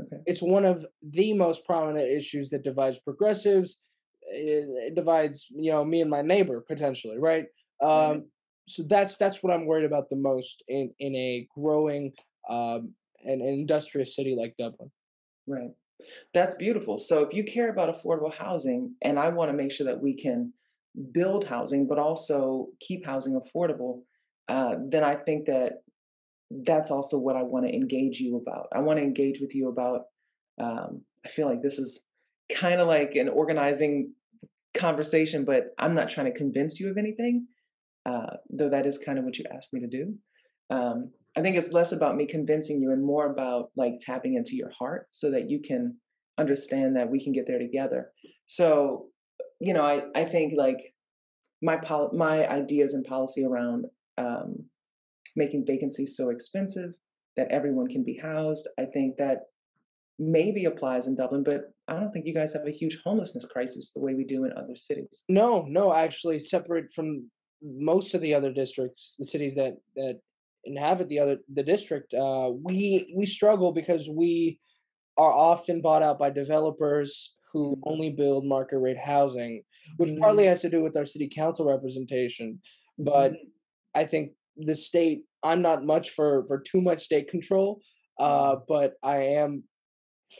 Okay. 0.00 0.22
It's 0.26 0.42
one 0.42 0.64
of 0.64 0.86
the 1.02 1.32
most 1.32 1.64
prominent 1.66 2.10
issues 2.10 2.50
that 2.50 2.62
divides 2.62 2.98
progressives. 2.98 3.76
It, 4.22 4.66
it 4.68 4.94
divides, 4.94 5.46
you 5.50 5.70
know, 5.72 5.84
me 5.84 6.00
and 6.00 6.10
my 6.10 6.22
neighbor 6.22 6.64
potentially, 6.66 7.18
right? 7.18 7.46
Um, 7.82 7.90
right. 7.90 8.22
So 8.66 8.82
that's 8.82 9.16
that's 9.16 9.42
what 9.42 9.52
I'm 9.52 9.66
worried 9.66 9.86
about 9.86 10.10
the 10.10 10.16
most 10.16 10.62
in 10.68 10.92
in 10.98 11.14
a 11.14 11.48
growing 11.54 12.12
um, 12.48 12.94
an 13.28 13.40
industrious 13.42 14.16
city 14.16 14.34
like 14.38 14.54
Dublin. 14.58 14.90
Right. 15.46 15.70
That's 16.32 16.54
beautiful. 16.54 16.98
So 16.98 17.22
if 17.24 17.34
you 17.34 17.44
care 17.44 17.70
about 17.70 17.94
affordable 17.94 18.32
housing, 18.32 18.94
and 19.02 19.18
I 19.18 19.28
want 19.28 19.50
to 19.50 19.56
make 19.56 19.72
sure 19.72 19.86
that 19.86 20.00
we 20.00 20.14
can 20.14 20.52
build 21.12 21.44
housing, 21.44 21.86
but 21.86 21.98
also 21.98 22.68
keep 22.80 23.04
housing 23.04 23.40
affordable, 23.40 24.02
uh, 24.48 24.74
then 24.88 25.04
I 25.04 25.16
think 25.16 25.46
that 25.46 25.82
that's 26.50 26.90
also 26.90 27.18
what 27.18 27.36
I 27.36 27.42
want 27.42 27.66
to 27.66 27.74
engage 27.74 28.20
you 28.20 28.36
about. 28.36 28.68
I 28.74 28.80
want 28.80 28.98
to 28.98 29.04
engage 29.04 29.40
with 29.40 29.54
you 29.54 29.68
about. 29.68 30.02
Um, 30.60 31.02
I 31.24 31.28
feel 31.28 31.48
like 31.48 31.62
this 31.62 31.78
is 31.78 32.06
kind 32.50 32.80
of 32.80 32.88
like 32.88 33.14
an 33.14 33.28
organizing 33.28 34.12
conversation, 34.74 35.44
but 35.44 35.74
I'm 35.78 35.94
not 35.94 36.08
trying 36.08 36.32
to 36.32 36.38
convince 36.38 36.80
you 36.80 36.90
of 36.90 36.96
anything, 36.96 37.46
uh, 38.06 38.36
though 38.50 38.70
that 38.70 38.86
is 38.86 38.98
kind 38.98 39.18
of 39.18 39.24
what 39.24 39.38
you 39.38 39.44
asked 39.52 39.72
me 39.74 39.80
to 39.80 39.86
do. 39.86 40.14
Um, 40.70 41.10
I 41.38 41.40
think 41.40 41.54
it's 41.54 41.72
less 41.72 41.92
about 41.92 42.16
me 42.16 42.26
convincing 42.26 42.82
you 42.82 42.90
and 42.90 43.04
more 43.04 43.30
about 43.30 43.70
like 43.76 44.00
tapping 44.00 44.34
into 44.34 44.56
your 44.56 44.72
heart 44.76 45.06
so 45.10 45.30
that 45.30 45.48
you 45.48 45.60
can 45.60 45.96
understand 46.36 46.96
that 46.96 47.08
we 47.08 47.22
can 47.22 47.32
get 47.32 47.46
there 47.46 47.60
together. 47.60 48.10
So, 48.48 49.06
you 49.60 49.72
know, 49.72 49.84
I, 49.84 50.02
I 50.16 50.24
think 50.24 50.54
like 50.56 50.94
my 51.62 51.76
pol- 51.76 52.10
my 52.12 52.44
ideas 52.48 52.92
and 52.92 53.04
policy 53.04 53.44
around 53.44 53.86
um, 54.16 54.64
making 55.36 55.64
vacancies 55.64 56.16
so 56.16 56.30
expensive 56.30 56.90
that 57.36 57.52
everyone 57.52 57.86
can 57.86 58.02
be 58.02 58.18
housed. 58.20 58.66
I 58.76 58.86
think 58.86 59.16
that 59.18 59.42
maybe 60.18 60.64
applies 60.64 61.06
in 61.06 61.14
Dublin, 61.14 61.44
but 61.44 61.72
I 61.86 62.00
don't 62.00 62.10
think 62.10 62.26
you 62.26 62.34
guys 62.34 62.52
have 62.52 62.66
a 62.66 62.72
huge 62.72 62.98
homelessness 63.04 63.46
crisis 63.46 63.92
the 63.92 64.00
way 64.00 64.14
we 64.14 64.24
do 64.24 64.42
in 64.44 64.52
other 64.54 64.74
cities. 64.74 65.22
No, 65.28 65.64
no, 65.68 65.94
actually, 65.94 66.40
separate 66.40 66.92
from 66.92 67.30
most 67.62 68.14
of 68.14 68.22
the 68.22 68.34
other 68.34 68.52
districts, 68.52 69.14
the 69.20 69.24
cities 69.24 69.54
that 69.54 69.76
that 69.94 70.18
inhabit 70.68 71.08
the 71.08 71.18
other 71.18 71.38
the 71.52 71.62
district, 71.62 72.14
uh, 72.14 72.50
we 72.62 73.12
we 73.16 73.26
struggle 73.26 73.72
because 73.72 74.08
we 74.08 74.60
are 75.16 75.32
often 75.32 75.80
bought 75.80 76.02
out 76.02 76.18
by 76.18 76.30
developers 76.30 77.34
who 77.52 77.72
mm-hmm. 77.72 77.92
only 77.92 78.10
build 78.10 78.44
market 78.44 78.78
rate 78.78 78.98
housing, 78.98 79.62
which 79.96 80.10
mm-hmm. 80.10 80.20
partly 80.20 80.46
has 80.46 80.60
to 80.62 80.70
do 80.70 80.82
with 80.82 80.96
our 80.96 81.04
city 81.04 81.28
council 81.28 81.66
representation. 81.66 82.60
But 82.98 83.32
mm-hmm. 83.32 83.48
I 83.94 84.04
think 84.04 84.32
the 84.58 84.74
state 84.74 85.24
i'm 85.42 85.62
not 85.62 85.84
much 85.84 86.10
for 86.10 86.44
for 86.46 86.58
too 86.58 86.80
much 86.80 87.02
state 87.02 87.28
control 87.28 87.80
uh 88.18 88.54
mm-hmm. 88.54 88.60
but 88.68 88.94
i 89.02 89.18
am 89.18 89.62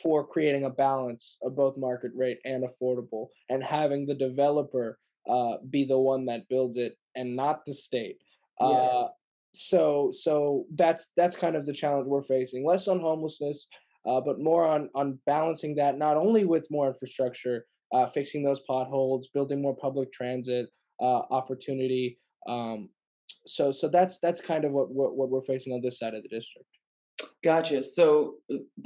for 0.02 0.26
creating 0.26 0.64
a 0.64 0.70
balance 0.70 1.38
of 1.42 1.56
both 1.56 1.78
market 1.78 2.10
rate 2.14 2.38
and 2.44 2.64
affordable 2.64 3.28
and 3.48 3.62
having 3.62 4.06
the 4.06 4.14
developer 4.14 4.98
uh 5.28 5.56
be 5.70 5.84
the 5.84 5.98
one 5.98 6.26
that 6.26 6.48
builds 6.48 6.76
it 6.76 6.94
and 7.14 7.36
not 7.36 7.64
the 7.64 7.72
state 7.72 8.18
yeah. 8.60 8.66
uh 8.66 9.08
so 9.54 10.10
so 10.12 10.64
that's 10.74 11.10
that's 11.16 11.36
kind 11.36 11.56
of 11.56 11.66
the 11.66 11.72
challenge 11.72 12.06
we're 12.06 12.22
facing 12.22 12.66
less 12.66 12.86
on 12.88 13.00
homelessness 13.00 13.66
uh, 14.06 14.20
but 14.20 14.38
more 14.38 14.66
on 14.66 14.88
on 14.94 15.18
balancing 15.26 15.74
that 15.74 15.96
not 15.98 16.16
only 16.16 16.44
with 16.44 16.66
more 16.70 16.88
infrastructure 16.88 17.64
uh, 17.94 18.06
fixing 18.06 18.44
those 18.44 18.60
potholes 18.60 19.28
building 19.32 19.62
more 19.62 19.76
public 19.76 20.12
transit 20.12 20.66
uh, 21.00 21.22
opportunity 21.30 22.18
um, 22.48 22.88
so 23.46 23.72
so 23.72 23.88
that's 23.88 24.18
that's 24.20 24.40
kind 24.40 24.64
of 24.64 24.72
what, 24.72 24.90
what 24.90 25.16
what 25.16 25.30
we're 25.30 25.42
facing 25.42 25.72
on 25.72 25.80
this 25.82 25.98
side 25.98 26.14
of 26.14 26.22
the 26.22 26.28
district. 26.28 26.68
Gotcha. 27.42 27.82
So 27.82 28.34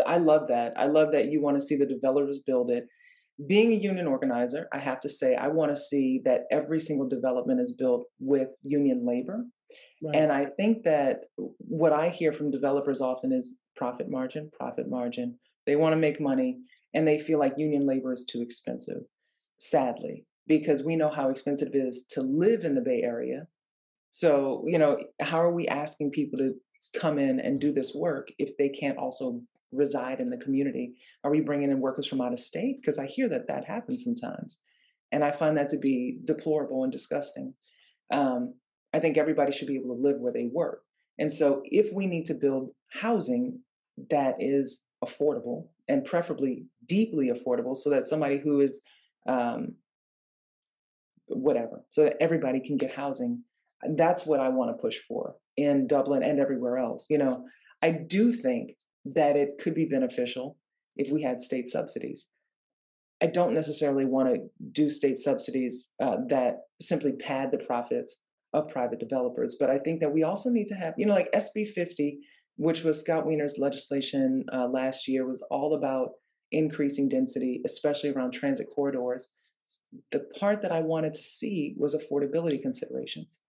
i 0.07 0.19
love 0.19 0.49
that. 0.49 0.73
I 0.77 0.87
love 0.87 1.13
that 1.13 1.31
you 1.31 1.43
want 1.43 1.61
to 1.61 1.67
see 1.67 1.77
the 1.77 1.87
developers 1.87 2.41
build 2.41 2.71
it. 2.71 2.87
Being 3.49 3.73
a 3.73 3.77
union 3.77 4.07
organizer 4.07 4.69
i 4.73 4.79
have 4.79 5.01
to 5.01 5.09
say 5.09 5.35
i 5.35 5.49
want 5.49 5.75
to 5.75 5.77
see 5.77 6.21
that 6.25 6.43
every 6.53 6.79
single 6.79 7.09
development 7.09 7.61
is 7.61 7.73
built 7.73 8.05
with 8.21 8.49
union 8.63 9.05
labor 9.07 9.45
and 10.15 10.33
i 10.33 10.45
think 10.45 10.83
that 10.83 11.25
what 11.37 11.93
i 11.93 12.09
hear 12.09 12.33
from 12.33 12.51
developers 12.51 13.01
often 13.01 13.33
is 13.33 13.57
profit 13.77 14.11
margin 14.11 14.51
profit 14.53 14.89
margin 14.89 15.39
they 15.67 15.77
want 15.77 15.93
to 15.93 15.99
make 15.99 16.21
money 16.21 16.59
and 16.95 17.07
they 17.07 17.19
feel 17.19 17.39
like 17.39 17.55
union 17.57 17.87
labor 17.87 18.13
is 18.13 18.25
too 18.25 18.43
expensive 18.43 19.03
sadly 19.59 20.25
because 20.47 20.83
we 20.83 20.97
know 20.97 21.11
how 21.11 21.29
expensive 21.29 21.69
it 21.75 21.79
is 21.79 22.05
to 22.05 22.21
live 22.23 22.65
in 22.65 22.75
the 22.75 22.81
bay 22.81 23.03
area 23.03 23.47
so, 24.13 24.63
you 24.67 24.79
know, 24.79 24.99
how 25.21 25.41
are 25.41 25.51
we 25.51 25.67
asking 25.67 26.11
people 26.11 26.39
to 26.39 26.55
come 27.01 27.19
in 27.19 27.41
and 27.41 27.59
do 27.59 27.73
this 27.73 27.95
work 27.95 28.29
if 28.39 28.57
they 28.59 28.69
can't 28.69 28.99
also 28.99 29.41
reside 29.73 30.21
in 30.21 30.27
the 30.27 30.37
community? 30.37 30.97
Are 31.25 31.31
we 31.31 31.41
bringing 31.41 31.71
in 31.71 31.81
workers 31.81 32.07
from 32.07 32.21
out 32.21 32.35
of 32.35 32.39
state? 32.39 32.77
Because 32.81 32.99
I 32.99 33.07
hear 33.07 33.29
that 33.31 33.49
that 33.49 33.65
happens 33.65 34.05
sometimes. 34.05 34.59
And 35.13 35.25
I 35.25 35.33
find 35.33 35.57
that 35.57 35.71
to 35.71 35.79
be 35.79 36.19
deplorable 36.25 36.85
and 36.85 36.93
disgusting. 36.93 37.55
Um, 38.13 38.55
I 38.93 38.99
think 39.01 39.17
everybody 39.17 39.53
should 39.53 39.69
be 39.69 39.77
able 39.77 39.95
to 39.95 40.03
live 40.03 40.19
where 40.19 40.33
they 40.33 40.49
work. 40.53 40.83
And 41.19 41.33
so, 41.33 41.63
if 41.65 41.93
we 41.93 42.07
need 42.07 42.27
to 42.27 42.35
build 42.35 42.71
housing 42.93 43.61
that 44.11 44.37
is 44.41 44.85
affordable 45.05 45.69
and 45.89 46.05
preferably 46.05 46.67
deeply 46.87 47.31
affordable, 47.31 47.77
so 47.77 47.91
that 47.91 48.05
somebody 48.05 48.39
who 48.39 48.61
is 48.61 48.83
um, 49.29 49.75
whatever, 51.27 51.85
so 51.91 52.05
that 52.05 52.17
everybody 52.21 52.61
can 52.61 52.77
get 52.77 52.95
housing, 52.95 53.43
that's 53.97 54.27
what 54.27 54.41
I 54.41 54.49
want 54.49 54.71
to 54.71 54.81
push 54.81 54.99
for 54.99 55.37
in 55.57 55.87
Dublin 55.87 56.23
and 56.23 56.41
everywhere 56.41 56.79
else. 56.79 57.07
You 57.11 57.19
know, 57.19 57.45
I 57.83 57.91
do 57.91 58.33
think 58.33 58.77
that 59.05 59.37
it 59.37 59.59
could 59.61 59.75
be 59.75 59.87
beneficial 59.87 60.57
if 60.97 61.11
we 61.11 61.23
had 61.23 61.41
state 61.41 61.69
subsidies. 61.69 62.29
I 63.23 63.27
don't 63.27 63.55
necessarily 63.55 64.05
want 64.05 64.35
to 64.35 64.41
do 64.73 64.91
state 64.91 65.19
subsidies 65.19 65.91
uh, 66.03 66.17
that 66.29 66.63
simply 66.81 67.13
pad 67.13 67.51
the 67.53 67.59
profits 67.59 68.19
of 68.53 68.69
private 68.69 69.01
developers, 69.01 69.57
but 69.59 69.71
I 69.71 69.79
think 69.79 70.01
that 70.01 70.13
we 70.13 70.23
also 70.23 70.51
need 70.51 70.69
to 70.69 70.75
have, 70.75 70.95
you 70.97 71.07
know, 71.07 71.15
like 71.15 71.33
SB 71.33 71.69
50, 71.69 72.19
which 72.57 72.83
was 72.83 73.01
Scott 73.01 73.27
Wiener's 73.27 73.59
legislation 73.59 74.45
uh, 74.53 74.69
last 74.69 75.09
year, 75.09 75.27
was 75.27 75.43
all 75.51 75.75
about 75.75 76.11
increasing 76.51 77.09
density, 77.09 77.63
especially 77.65 78.11
around 78.11 78.33
transit 78.33 78.67
corridors. 78.75 79.29
The 80.11 80.21
part 80.39 80.63
that 80.63 80.73
I 80.73 80.81
wanted 80.81 81.15
to 81.15 81.23
see 81.23 81.75
was 81.79 81.95
affordability 81.95 82.61
considerations 82.61 83.41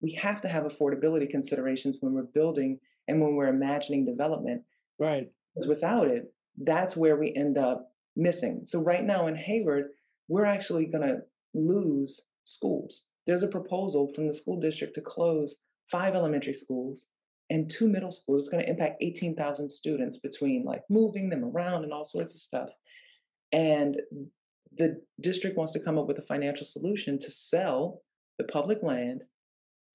we 0.00 0.12
have 0.12 0.40
to 0.42 0.48
have 0.48 0.64
affordability 0.64 1.28
considerations 1.28 1.96
when 2.00 2.14
we're 2.14 2.22
building 2.22 2.78
and 3.08 3.20
when 3.20 3.34
we're 3.34 3.48
imagining 3.48 4.04
development. 4.04 4.62
Right. 4.98 5.30
Because 5.54 5.68
without 5.68 6.08
it, 6.08 6.32
that's 6.56 6.96
where 6.96 7.16
we 7.16 7.34
end 7.34 7.58
up 7.58 7.92
missing. 8.16 8.62
So 8.64 8.82
right 8.82 9.04
now 9.04 9.26
in 9.26 9.36
Hayward, 9.36 9.88
we're 10.28 10.44
actually 10.44 10.86
going 10.86 11.06
to 11.06 11.18
lose 11.54 12.20
schools. 12.44 13.04
There's 13.26 13.42
a 13.42 13.48
proposal 13.48 14.12
from 14.14 14.26
the 14.26 14.32
school 14.32 14.58
district 14.58 14.94
to 14.94 15.00
close 15.00 15.62
five 15.90 16.14
elementary 16.14 16.54
schools 16.54 17.06
and 17.50 17.68
two 17.68 17.88
middle 17.88 18.12
schools. 18.12 18.42
It's 18.42 18.48
going 18.48 18.64
to 18.64 18.70
impact 18.70 19.02
18,000 19.02 19.68
students 19.68 20.18
between 20.18 20.64
like 20.64 20.82
moving 20.88 21.28
them 21.28 21.44
around 21.44 21.84
and 21.84 21.92
all 21.92 22.04
sorts 22.04 22.34
of 22.34 22.40
stuff. 22.40 22.70
And 23.52 23.96
the 24.76 25.02
district 25.20 25.56
wants 25.56 25.72
to 25.72 25.80
come 25.80 25.98
up 25.98 26.06
with 26.06 26.18
a 26.18 26.22
financial 26.22 26.64
solution 26.64 27.18
to 27.18 27.30
sell 27.30 28.02
the 28.38 28.44
public 28.44 28.82
land 28.82 29.22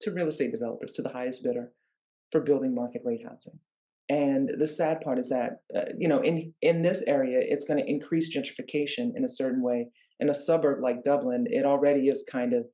to 0.00 0.12
real 0.12 0.28
estate 0.28 0.52
developers, 0.52 0.92
to 0.92 1.02
the 1.02 1.08
highest 1.08 1.42
bidder 1.42 1.72
for 2.30 2.40
building 2.40 2.74
market 2.74 3.02
rate 3.04 3.24
housing. 3.26 3.58
And 4.08 4.50
the 4.58 4.68
sad 4.68 5.00
part 5.00 5.18
is 5.18 5.30
that, 5.30 5.62
uh, 5.74 5.92
you 5.98 6.06
know, 6.06 6.20
in, 6.20 6.52
in 6.62 6.82
this 6.82 7.02
area, 7.06 7.38
it's 7.42 7.64
going 7.64 7.82
to 7.82 7.90
increase 7.90 8.36
gentrification 8.36 9.16
in 9.16 9.24
a 9.24 9.28
certain 9.28 9.62
way. 9.62 9.88
In 10.20 10.30
a 10.30 10.34
suburb 10.34 10.80
like 10.80 11.04
Dublin, 11.04 11.46
it 11.48 11.64
already 11.64 12.08
is 12.08 12.24
kind 12.30 12.52
of 12.52 12.66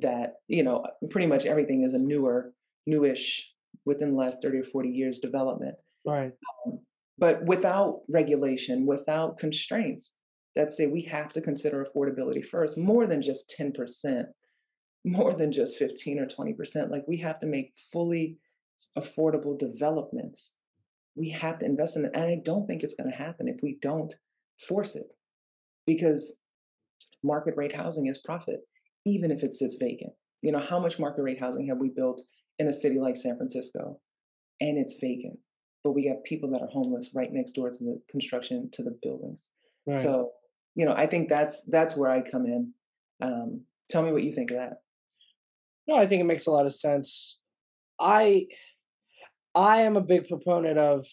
that, 0.00 0.34
you 0.48 0.62
know, 0.62 0.84
pretty 1.10 1.26
much 1.26 1.46
everything 1.46 1.84
is 1.84 1.94
a 1.94 1.98
newer, 1.98 2.52
newish, 2.86 3.50
within 3.84 4.12
the 4.12 4.16
last 4.16 4.38
30 4.42 4.58
or 4.58 4.64
40 4.64 4.88
years 4.88 5.18
development. 5.18 5.76
Right. 6.06 6.32
Um, 6.66 6.80
but 7.18 7.44
without 7.44 8.00
regulation, 8.08 8.86
without 8.86 9.38
constraints, 9.38 10.16
that 10.54 10.72
say 10.72 10.86
we 10.86 11.02
have 11.02 11.32
to 11.32 11.40
consider 11.40 11.84
affordability 11.84 12.44
first, 12.44 12.78
more 12.78 13.06
than 13.06 13.22
just 13.22 13.54
10%, 13.58 14.24
more 15.04 15.34
than 15.34 15.52
just 15.52 15.76
15 15.76 16.18
or 16.18 16.26
20%. 16.26 16.90
Like 16.90 17.04
we 17.06 17.18
have 17.18 17.40
to 17.40 17.46
make 17.46 17.72
fully 17.92 18.38
affordable 18.96 19.58
developments. 19.58 20.54
We 21.16 21.30
have 21.30 21.58
to 21.58 21.66
invest 21.66 21.96
in 21.96 22.06
it. 22.06 22.12
And 22.14 22.24
I 22.24 22.40
don't 22.44 22.66
think 22.66 22.82
it's 22.82 22.94
going 22.94 23.10
to 23.10 23.16
happen 23.16 23.48
if 23.48 23.56
we 23.62 23.78
don't 23.82 24.14
force 24.68 24.94
it 24.94 25.06
because 25.86 26.36
market 27.22 27.54
rate 27.56 27.74
housing 27.74 28.06
is 28.06 28.18
profit, 28.18 28.60
even 29.04 29.30
if 29.30 29.42
it 29.42 29.54
sits 29.54 29.76
vacant. 29.78 30.12
You 30.42 30.52
know, 30.52 30.60
how 30.60 30.78
much 30.78 30.98
market 30.98 31.22
rate 31.22 31.40
housing 31.40 31.66
have 31.68 31.78
we 31.78 31.88
built 31.88 32.22
in 32.58 32.68
a 32.68 32.72
city 32.72 32.98
like 32.98 33.16
San 33.16 33.36
Francisco? 33.36 34.00
And 34.60 34.78
it's 34.78 34.94
vacant. 35.00 35.38
But 35.82 35.92
we 35.92 36.06
have 36.06 36.22
people 36.24 36.50
that 36.50 36.62
are 36.62 36.68
homeless 36.68 37.10
right 37.14 37.32
next 37.32 37.52
door 37.52 37.70
to 37.70 37.78
the 37.78 38.00
construction 38.10 38.70
to 38.72 38.82
the 38.82 38.98
buildings. 39.02 39.48
So, 39.98 40.30
you 40.74 40.86
know, 40.86 40.94
I 40.94 41.06
think 41.06 41.28
that's 41.28 41.62
that's 41.70 41.96
where 41.96 42.10
I 42.10 42.22
come 42.22 42.46
in. 42.46 42.72
Um, 43.20 43.62
tell 43.90 44.02
me 44.02 44.12
what 44.12 44.22
you 44.22 44.32
think 44.32 44.50
of 44.50 44.56
that. 44.56 44.78
No, 45.86 45.96
I 45.96 46.06
think 46.06 46.20
it 46.20 46.24
makes 46.24 46.46
a 46.46 46.50
lot 46.50 46.66
of 46.66 46.74
sense. 46.74 47.38
I 48.00 48.46
I 49.54 49.82
am 49.82 49.96
a 49.96 50.00
big 50.00 50.26
proponent 50.26 50.78
of 50.78 51.06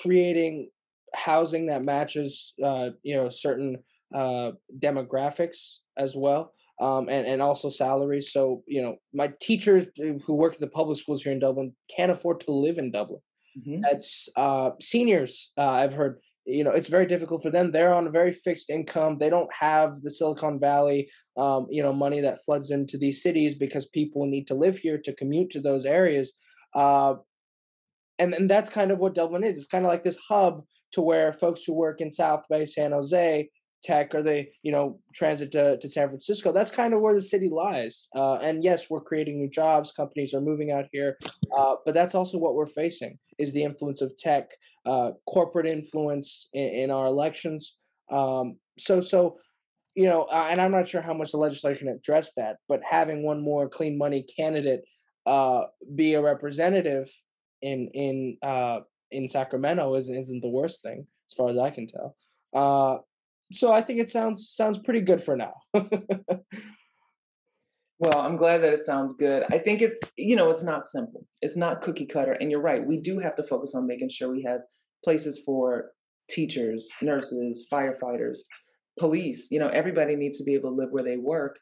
creating 0.00 0.70
housing 1.14 1.66
that 1.66 1.84
matches, 1.84 2.54
uh, 2.62 2.90
you 3.02 3.16
know, 3.16 3.28
certain 3.28 3.78
uh, 4.14 4.52
demographics 4.78 5.78
as 5.96 6.14
well, 6.16 6.52
um, 6.80 7.08
and 7.08 7.26
and 7.26 7.40
also 7.40 7.68
salaries. 7.68 8.32
So 8.32 8.62
you 8.66 8.82
know, 8.82 8.96
my 9.12 9.32
teachers 9.40 9.86
who 9.96 10.34
work 10.34 10.54
at 10.54 10.60
the 10.60 10.66
public 10.68 10.98
schools 10.98 11.22
here 11.22 11.32
in 11.32 11.38
Dublin 11.38 11.74
can't 11.94 12.12
afford 12.12 12.40
to 12.40 12.52
live 12.52 12.78
in 12.78 12.90
Dublin. 12.90 13.20
Mm-hmm. 13.58 13.82
That's 13.82 14.28
uh, 14.36 14.70
seniors. 14.80 15.52
Uh, 15.56 15.70
I've 15.70 15.92
heard. 15.92 16.18
You 16.46 16.62
know, 16.62 16.72
it's 16.72 16.88
very 16.88 17.06
difficult 17.06 17.42
for 17.42 17.48
them. 17.48 17.72
They're 17.72 17.94
on 17.94 18.06
a 18.06 18.10
very 18.10 18.32
fixed 18.32 18.68
income. 18.68 19.16
They 19.16 19.30
don't 19.30 19.48
have 19.58 20.02
the 20.02 20.10
Silicon 20.10 20.60
Valley, 20.60 21.08
um, 21.38 21.66
you 21.70 21.82
know, 21.82 21.94
money 21.94 22.20
that 22.20 22.44
floods 22.44 22.70
into 22.70 22.98
these 22.98 23.22
cities 23.22 23.54
because 23.54 23.88
people 23.88 24.26
need 24.26 24.46
to 24.48 24.54
live 24.54 24.76
here 24.76 24.98
to 24.98 25.14
commute 25.14 25.48
to 25.52 25.62
those 25.62 25.86
areas. 25.86 26.34
Uh, 26.74 27.14
and 28.18 28.34
and 28.34 28.50
that's 28.50 28.68
kind 28.68 28.90
of 28.90 28.98
what 28.98 29.14
Dublin 29.14 29.42
is. 29.42 29.56
It's 29.56 29.66
kind 29.66 29.86
of 29.86 29.90
like 29.90 30.04
this 30.04 30.18
hub 30.18 30.64
to 30.92 31.00
where 31.00 31.32
folks 31.32 31.64
who 31.64 31.72
work 31.72 32.00
in 32.00 32.10
South 32.10 32.44
Bay, 32.50 32.66
San 32.66 32.92
Jose, 32.92 33.48
tech, 33.84 34.14
or 34.14 34.22
they 34.22 34.48
you 34.62 34.72
know 34.72 34.98
transit 35.14 35.52
to, 35.52 35.76
to 35.78 35.88
San 35.88 36.08
Francisco. 36.08 36.52
That's 36.52 36.70
kind 36.70 36.94
of 36.94 37.00
where 37.00 37.14
the 37.14 37.22
city 37.22 37.48
lies. 37.48 38.08
Uh, 38.16 38.36
and 38.36 38.64
yes, 38.64 38.88
we're 38.90 39.00
creating 39.00 39.38
new 39.38 39.50
jobs. 39.50 39.92
Companies 39.92 40.34
are 40.34 40.40
moving 40.40 40.70
out 40.72 40.86
here, 40.90 41.18
uh, 41.56 41.76
but 41.84 41.94
that's 41.94 42.14
also 42.14 42.38
what 42.38 42.54
we're 42.54 42.66
facing 42.66 43.18
is 43.38 43.52
the 43.52 43.62
influence 43.62 44.00
of 44.00 44.16
tech, 44.16 44.50
uh, 44.86 45.12
corporate 45.26 45.66
influence 45.66 46.48
in, 46.52 46.68
in 46.68 46.90
our 46.90 47.06
elections. 47.06 47.76
Um, 48.10 48.56
so 48.78 49.00
so 49.00 49.38
you 49.94 50.06
know, 50.06 50.22
uh, 50.24 50.48
and 50.50 50.60
I'm 50.60 50.72
not 50.72 50.88
sure 50.88 51.02
how 51.02 51.14
much 51.14 51.30
the 51.30 51.38
legislature 51.38 51.78
can 51.78 51.88
address 51.88 52.32
that, 52.36 52.56
but 52.68 52.82
having 52.82 53.22
one 53.22 53.40
more 53.40 53.68
clean 53.68 53.96
money 53.96 54.24
candidate 54.36 54.80
uh, 55.26 55.62
be 55.94 56.14
a 56.14 56.22
representative 56.22 57.10
in 57.62 57.88
in 57.94 58.36
uh, 58.42 58.80
in 59.10 59.28
Sacramento 59.28 59.94
isn't 59.94 60.14
isn't 60.14 60.40
the 60.40 60.48
worst 60.48 60.82
thing 60.82 61.06
as 61.28 61.34
far 61.34 61.48
as 61.50 61.58
I 61.58 61.70
can 61.70 61.86
tell. 61.86 62.16
Uh, 62.52 62.98
so 63.52 63.72
I 63.72 63.82
think 63.82 64.00
it 64.00 64.08
sounds 64.08 64.50
sounds 64.50 64.78
pretty 64.78 65.00
good 65.00 65.22
for 65.22 65.36
now. 65.36 65.54
well, 67.98 68.20
I'm 68.20 68.36
glad 68.36 68.58
that 68.62 68.72
it 68.72 68.80
sounds 68.80 69.14
good. 69.14 69.44
I 69.50 69.58
think 69.58 69.82
it's 69.82 69.98
you 70.16 70.36
know 70.36 70.50
it's 70.50 70.62
not 70.62 70.86
simple. 70.86 71.26
It's 71.42 71.56
not 71.56 71.82
cookie 71.82 72.06
cutter, 72.06 72.32
and 72.32 72.50
you're 72.50 72.60
right. 72.60 72.84
We 72.84 72.98
do 72.98 73.18
have 73.18 73.36
to 73.36 73.42
focus 73.42 73.74
on 73.74 73.86
making 73.86 74.10
sure 74.10 74.30
we 74.30 74.42
have 74.44 74.60
places 75.04 75.42
for 75.44 75.92
teachers, 76.28 76.88
nurses, 77.02 77.66
firefighters, 77.72 78.38
police. 78.98 79.48
You 79.50 79.60
know, 79.60 79.68
everybody 79.68 80.16
needs 80.16 80.38
to 80.38 80.44
be 80.44 80.54
able 80.54 80.70
to 80.70 80.76
live 80.76 80.90
where 80.90 81.04
they 81.04 81.16
work. 81.16 81.58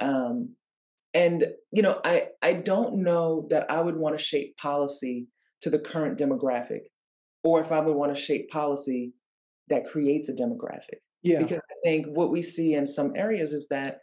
Um, 0.00 0.54
and 1.14 1.46
you 1.72 1.82
know, 1.82 2.00
I 2.04 2.28
I 2.42 2.52
don't 2.52 3.02
know 3.02 3.46
that 3.50 3.70
I 3.70 3.80
would 3.80 3.96
want 3.96 4.16
to 4.18 4.24
shape 4.24 4.56
policy 4.58 5.28
to 5.62 5.70
the 5.70 5.78
current 5.78 6.18
demographic, 6.18 6.82
or 7.42 7.60
if 7.60 7.72
I 7.72 7.80
would 7.80 7.96
want 7.96 8.14
to 8.14 8.20
shape 8.20 8.50
policy 8.50 9.14
that 9.68 9.86
creates 9.86 10.28
a 10.28 10.32
demographic. 10.32 11.00
Yeah. 11.26 11.42
Because 11.42 11.58
I 11.58 11.74
think 11.84 12.06
what 12.06 12.30
we 12.30 12.40
see 12.40 12.74
in 12.74 12.86
some 12.86 13.12
areas 13.16 13.52
is 13.52 13.68
that 13.68 13.98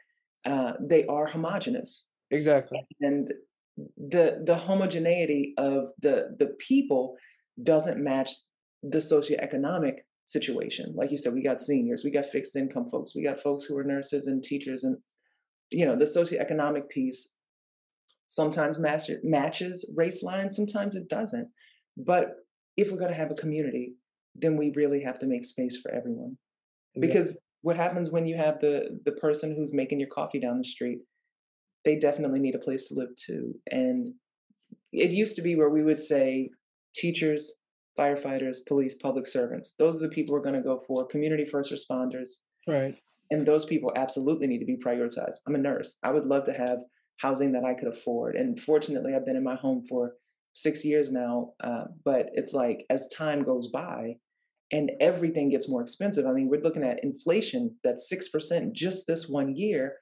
uh, 0.45 0.73
they 0.81 1.05
are 1.05 1.25
homogenous. 1.25 2.07
Exactly. 2.31 2.85
And 3.01 3.31
the 3.97 4.43
the 4.45 4.55
homogeneity 4.55 5.53
of 5.57 5.85
the 5.99 6.35
the 6.37 6.55
people 6.59 7.15
doesn't 7.61 8.03
match 8.03 8.31
the 8.83 8.97
socioeconomic 8.97 9.99
situation. 10.25 10.93
Like 10.95 11.11
you 11.11 11.17
said, 11.17 11.33
we 11.33 11.43
got 11.43 11.61
seniors, 11.61 12.03
we 12.03 12.11
got 12.11 12.25
fixed 12.25 12.55
income 12.55 12.89
folks, 12.91 13.15
we 13.15 13.23
got 13.23 13.41
folks 13.41 13.63
who 13.63 13.77
are 13.77 13.83
nurses 13.83 14.27
and 14.27 14.43
teachers, 14.43 14.83
and 14.83 14.97
you 15.71 15.85
know 15.85 15.95
the 15.95 16.05
socioeconomic 16.05 16.89
piece 16.89 17.37
sometimes 18.27 18.79
master, 18.79 19.19
matches 19.23 19.91
race 19.95 20.23
lines, 20.23 20.55
sometimes 20.55 20.95
it 20.95 21.07
doesn't. 21.07 21.47
But 21.95 22.35
if 22.77 22.91
we're 22.91 22.97
going 22.97 23.11
to 23.11 23.17
have 23.17 23.31
a 23.31 23.35
community, 23.35 23.93
then 24.35 24.57
we 24.57 24.71
really 24.75 25.01
have 25.03 25.19
to 25.19 25.27
make 25.27 25.45
space 25.45 25.79
for 25.79 25.91
everyone. 25.91 26.37
Because 26.99 27.31
yeah. 27.31 27.37
what 27.61 27.77
happens 27.77 28.11
when 28.11 28.25
you 28.25 28.37
have 28.37 28.59
the 28.59 28.99
the 29.05 29.13
person 29.13 29.55
who's 29.55 29.73
making 29.73 29.99
your 29.99 30.09
coffee 30.09 30.39
down 30.39 30.57
the 30.57 30.63
street, 30.63 30.99
they 31.85 31.97
definitely 31.97 32.39
need 32.39 32.55
a 32.55 32.59
place 32.59 32.87
to 32.87 32.95
live 32.95 33.09
too. 33.15 33.53
And 33.71 34.13
it 34.91 35.11
used 35.11 35.35
to 35.35 35.41
be 35.41 35.55
where 35.55 35.69
we 35.69 35.83
would 35.83 35.99
say 35.99 36.49
teachers, 36.95 37.51
firefighters, 37.97 38.57
police, 38.67 38.95
public 38.95 39.27
servants. 39.27 39.73
Those 39.77 39.97
are 39.97 40.07
the 40.07 40.13
people 40.13 40.33
we're 40.33 40.41
going 40.41 40.55
to 40.55 40.61
go 40.61 40.81
for. 40.87 41.05
Community 41.05 41.45
first 41.45 41.71
responders. 41.71 42.29
Right. 42.67 42.95
And 43.31 43.47
those 43.47 43.65
people 43.65 43.91
absolutely 43.95 44.47
need 44.47 44.59
to 44.59 44.65
be 44.65 44.77
prioritized. 44.77 45.37
I'm 45.47 45.55
a 45.55 45.59
nurse. 45.59 45.97
I 46.03 46.11
would 46.11 46.25
love 46.25 46.45
to 46.45 46.53
have 46.53 46.79
housing 47.17 47.51
that 47.53 47.63
I 47.63 47.73
could 47.73 47.87
afford. 47.87 48.35
And 48.35 48.59
fortunately, 48.59 49.13
I've 49.15 49.25
been 49.25 49.35
in 49.35 49.43
my 49.43 49.55
home 49.55 49.83
for 49.87 50.13
six 50.53 50.85
years 50.85 51.11
now. 51.11 51.53
Uh, 51.63 51.85
but 52.05 52.27
it's 52.33 52.53
like 52.53 52.85
as 52.89 53.07
time 53.09 53.43
goes 53.43 53.69
by 53.69 54.17
and 54.73 54.91
everything 54.99 55.51
gets 55.51 55.69
more 55.69 55.83
expensive, 55.83 56.25
I 56.25 56.31
mean, 56.31 56.49
we're 56.49 56.61
looking 56.61 56.83
at 56.83 57.03
inflation 57.03 57.75
that's 57.83 58.11
6% 58.11 58.73
just 58.73 59.05
this 59.05 59.29
one 59.29 59.55
year, 59.55 59.97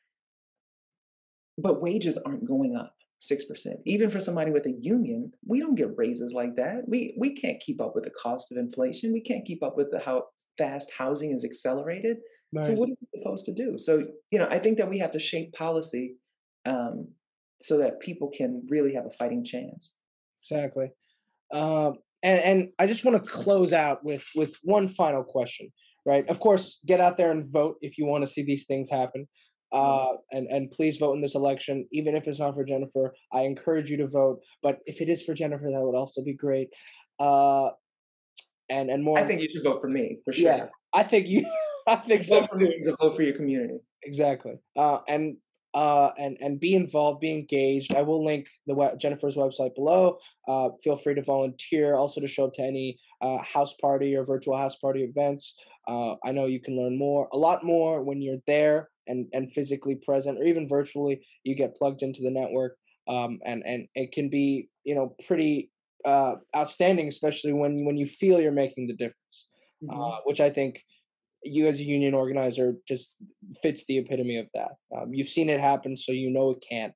but 1.58 1.82
wages 1.82 2.18
aren't 2.26 2.48
going 2.48 2.78
up. 2.78 2.96
6%. 3.22 3.44
Even 3.86 4.10
for 4.10 4.20
somebody 4.20 4.50
with 4.50 4.66
a 4.66 4.74
union, 4.80 5.32
we 5.46 5.60
don't 5.60 5.76
get 5.76 5.96
raises 5.96 6.34
like 6.34 6.56
that. 6.56 6.84
We 6.88 7.16
we 7.20 7.36
can't 7.36 7.60
keep 7.60 7.80
up 7.80 7.94
with 7.94 8.04
the 8.04 8.10
cost 8.10 8.52
of 8.52 8.58
inflation. 8.58 9.14
We 9.14 9.22
can't 9.22 9.46
keep 9.46 9.62
up 9.62 9.78
with 9.78 9.92
the 9.92 10.00
how 10.00 10.24
fast 10.58 10.90
housing 10.98 11.32
is 11.32 11.46
accelerated. 11.46 12.18
Nice. 12.52 12.66
So 12.66 12.72
what 12.72 12.90
are 12.90 12.96
we 13.00 13.20
supposed 13.20 13.46
to 13.46 13.54
do? 13.54 13.78
So, 13.78 14.08
you 14.32 14.40
know, 14.40 14.48
I 14.50 14.58
think 14.58 14.80
that 14.80 14.90
we 14.90 14.98
have 15.00 15.12
to 15.12 15.20
shape 15.20 15.54
policy 15.54 16.16
um, 16.66 17.10
so 17.60 17.78
that 17.78 18.00
people 18.00 18.32
can 18.36 18.66
really 18.70 18.96
have 18.96 19.06
a 19.06 19.12
fighting 19.12 19.46
chance. 19.46 19.98
Exactly. 20.40 20.90
Um, 21.54 21.98
and 22.24 22.40
and 22.40 22.70
I 22.80 22.88
just 22.88 23.06
want 23.06 23.24
to 23.24 23.32
close 23.32 23.74
out 23.74 24.04
with 24.04 24.28
with 24.36 24.58
one 24.64 24.88
final 24.88 25.24
question. 25.24 25.72
Right. 26.06 26.28
Of 26.30 26.40
course, 26.40 26.80
get 26.86 27.00
out 27.00 27.18
there 27.18 27.30
and 27.32 27.46
vote 27.46 27.78
if 27.82 28.00
you 28.00 28.06
want 28.06 28.24
to 28.24 28.32
see 28.32 28.42
these 28.44 28.66
things 28.66 28.90
happen. 28.90 29.28
Uh, 29.72 30.14
and 30.32 30.48
and 30.48 30.70
please 30.70 30.98
vote 30.98 31.14
in 31.14 31.22
this 31.22 31.36
election, 31.36 31.88
even 31.92 32.16
if 32.16 32.28
it's 32.28 32.40
not 32.40 32.56
for 32.56 32.64
Jennifer. 32.64 33.14
I 33.32 33.42
encourage 33.42 33.90
you 33.90 33.98
to 33.98 34.08
vote, 34.08 34.42
but 34.62 34.80
if 34.86 35.00
it 35.00 35.08
is 35.08 35.22
for 35.22 35.34
Jennifer, 35.34 35.70
that 35.72 35.82
would 35.82 35.96
also 35.96 36.22
be 36.24 36.34
great. 36.34 36.74
Uh, 37.20 37.70
and 38.70 38.90
and 38.90 39.04
more. 39.04 39.18
I 39.18 39.26
think 39.26 39.42
you 39.42 39.48
should 39.54 39.64
vote 39.64 39.80
for 39.80 39.88
me 39.88 40.18
for 40.26 40.34
sure. 40.34 40.52
Yeah, 40.52 40.66
I 40.94 41.04
think 41.04 41.28
you. 41.28 41.46
I 41.88 41.96
think 41.96 42.26
vote 42.28 42.50
so 42.52 42.60
too. 42.60 42.96
vote 43.00 43.16
for 43.16 43.24
your 43.24 43.36
community. 43.36 43.80
Exactly. 44.04 44.56
Uh, 44.76 45.00
and 45.08 45.38
uh, 45.74 46.12
and 46.18 46.38
and 46.42 46.60
be 46.60 46.76
involved, 46.76 47.22
be 47.22 47.32
engaged. 47.32 47.94
I 47.94 48.02
will 48.02 48.24
link 48.24 48.48
the 48.68 48.96
Jennifer's 49.00 49.38
website 49.38 49.76
below. 49.76 50.18
Uh, 50.48 50.70
feel 50.84 50.96
free 50.96 51.16
to 51.16 51.24
volunteer, 51.24 51.96
also 51.96 52.20
to 52.22 52.28
show 52.28 52.46
up 52.46 52.54
to 52.56 52.62
any 52.62 53.00
uh, 53.22 53.38
house 53.40 53.74
party 53.76 54.16
or 54.16 54.26
virtual 54.26 54.58
house 54.58 54.76
party 54.76 55.04
events. 55.04 55.56
Uh, 55.88 56.16
I 56.24 56.32
know 56.32 56.46
you 56.46 56.60
can 56.60 56.78
learn 56.78 56.98
more, 56.98 57.28
a 57.32 57.38
lot 57.38 57.64
more 57.64 58.04
when 58.04 58.22
you're 58.22 58.42
there 58.48 58.90
and 59.08 59.28
and 59.34 59.52
physically 59.54 59.96
present, 59.96 60.40
or 60.40 60.44
even 60.44 60.68
virtually. 60.68 61.22
You 61.44 61.56
get 61.56 61.76
plugged 61.76 62.04
into 62.04 62.22
the 62.22 62.32
network, 62.32 62.76
um, 63.08 63.40
and 63.46 63.64
and 63.66 63.88
it 63.96 64.12
can 64.12 64.30
be 64.30 64.70
you 64.84 64.96
know 64.96 65.16
pretty 65.26 65.72
uh, 66.06 66.36
outstanding, 66.56 67.08
especially 67.08 67.54
when 67.54 67.86
when 67.86 67.98
you 67.98 68.08
feel 68.08 68.42
you're 68.42 68.52
making 68.52 68.88
the 68.88 68.94
difference, 68.94 69.48
mm-hmm. 69.84 70.00
Uh, 70.00 70.18
which 70.26 70.42
I 70.42 70.50
think 70.50 70.84
you 71.44 71.68
as 71.68 71.80
a 71.80 71.84
union 71.84 72.14
organizer 72.14 72.76
just 72.88 73.12
fits 73.62 73.86
the 73.86 73.98
epitome 73.98 74.38
of 74.38 74.48
that. 74.54 74.72
Um, 74.96 75.14
you've 75.14 75.30
seen 75.30 75.50
it 75.50 75.60
happen, 75.60 75.98
so 75.98 76.12
you 76.12 76.30
know 76.30 76.52
it 76.52 76.64
can't. 76.68 76.94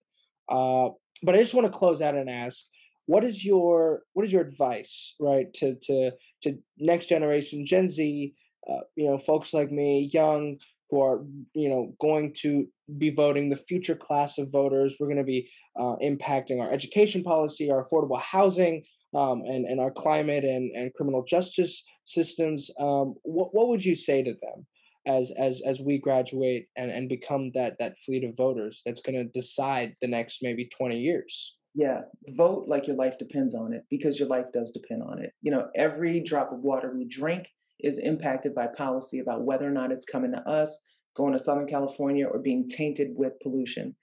Uh, 0.49 0.89
but 1.23 1.35
I 1.35 1.39
just 1.39 1.53
want 1.53 1.71
to 1.71 1.77
close 1.77 2.01
out 2.01 2.15
and 2.15 2.29
ask, 2.29 2.65
what 3.07 3.23
is 3.23 3.45
your 3.45 4.01
what 4.13 4.25
is 4.25 4.33
your 4.33 4.41
advice, 4.41 5.15
right, 5.19 5.51
to 5.55 5.75
to 5.83 6.11
to 6.43 6.57
next 6.79 7.07
generation, 7.07 7.65
Gen 7.65 7.87
Z, 7.87 8.33
uh, 8.69 8.81
you 8.95 9.07
know, 9.07 9.17
folks 9.17 9.53
like 9.53 9.71
me, 9.71 10.09
young, 10.11 10.57
who 10.89 11.01
are 11.01 11.23
you 11.53 11.69
know 11.69 11.93
going 11.99 12.33
to 12.41 12.67
be 12.97 13.09
voting 13.09 13.49
the 13.49 13.55
future 13.55 13.95
class 13.95 14.37
of 14.37 14.51
voters. 14.51 14.95
We're 14.99 15.07
going 15.07 15.17
to 15.17 15.23
be 15.23 15.49
uh, 15.79 15.95
impacting 16.03 16.61
our 16.61 16.71
education 16.71 17.23
policy, 17.23 17.71
our 17.71 17.83
affordable 17.83 18.19
housing, 18.19 18.83
um, 19.13 19.41
and 19.45 19.65
and 19.65 19.79
our 19.79 19.91
climate 19.91 20.43
and 20.43 20.71
and 20.75 20.93
criminal 20.93 21.23
justice 21.23 21.83
systems, 22.03 22.71
um, 22.79 23.15
what 23.23 23.53
what 23.53 23.67
would 23.67 23.85
you 23.85 23.95
say 23.95 24.23
to 24.23 24.31
them? 24.31 24.65
as 25.07 25.31
as 25.37 25.61
as 25.65 25.81
we 25.81 25.97
graduate 25.97 26.67
and 26.75 26.91
and 26.91 27.09
become 27.09 27.51
that 27.53 27.75
that 27.79 27.97
fleet 27.99 28.23
of 28.23 28.35
voters 28.35 28.81
that's 28.85 29.01
going 29.01 29.15
to 29.15 29.23
decide 29.25 29.95
the 30.01 30.07
next 30.07 30.39
maybe 30.41 30.67
20 30.77 30.97
years 30.97 31.55
yeah 31.73 32.01
vote 32.29 32.65
like 32.67 32.87
your 32.87 32.95
life 32.95 33.17
depends 33.17 33.53
on 33.53 33.73
it 33.73 33.83
because 33.89 34.19
your 34.19 34.27
life 34.27 34.45
does 34.53 34.71
depend 34.71 35.03
on 35.03 35.21
it 35.21 35.31
you 35.41 35.51
know 35.51 35.67
every 35.75 36.21
drop 36.21 36.51
of 36.51 36.59
water 36.59 36.91
we 36.95 37.05
drink 37.05 37.47
is 37.79 37.99
impacted 37.99 38.55
by 38.55 38.67
policy 38.67 39.19
about 39.19 39.43
whether 39.43 39.67
or 39.67 39.71
not 39.71 39.91
it's 39.91 40.05
coming 40.05 40.31
to 40.31 40.49
us 40.49 40.81
going 41.15 41.33
to 41.33 41.39
southern 41.39 41.67
california 41.67 42.25
or 42.25 42.39
being 42.39 42.67
tainted 42.67 43.09
with 43.15 43.33
pollution 43.41 43.95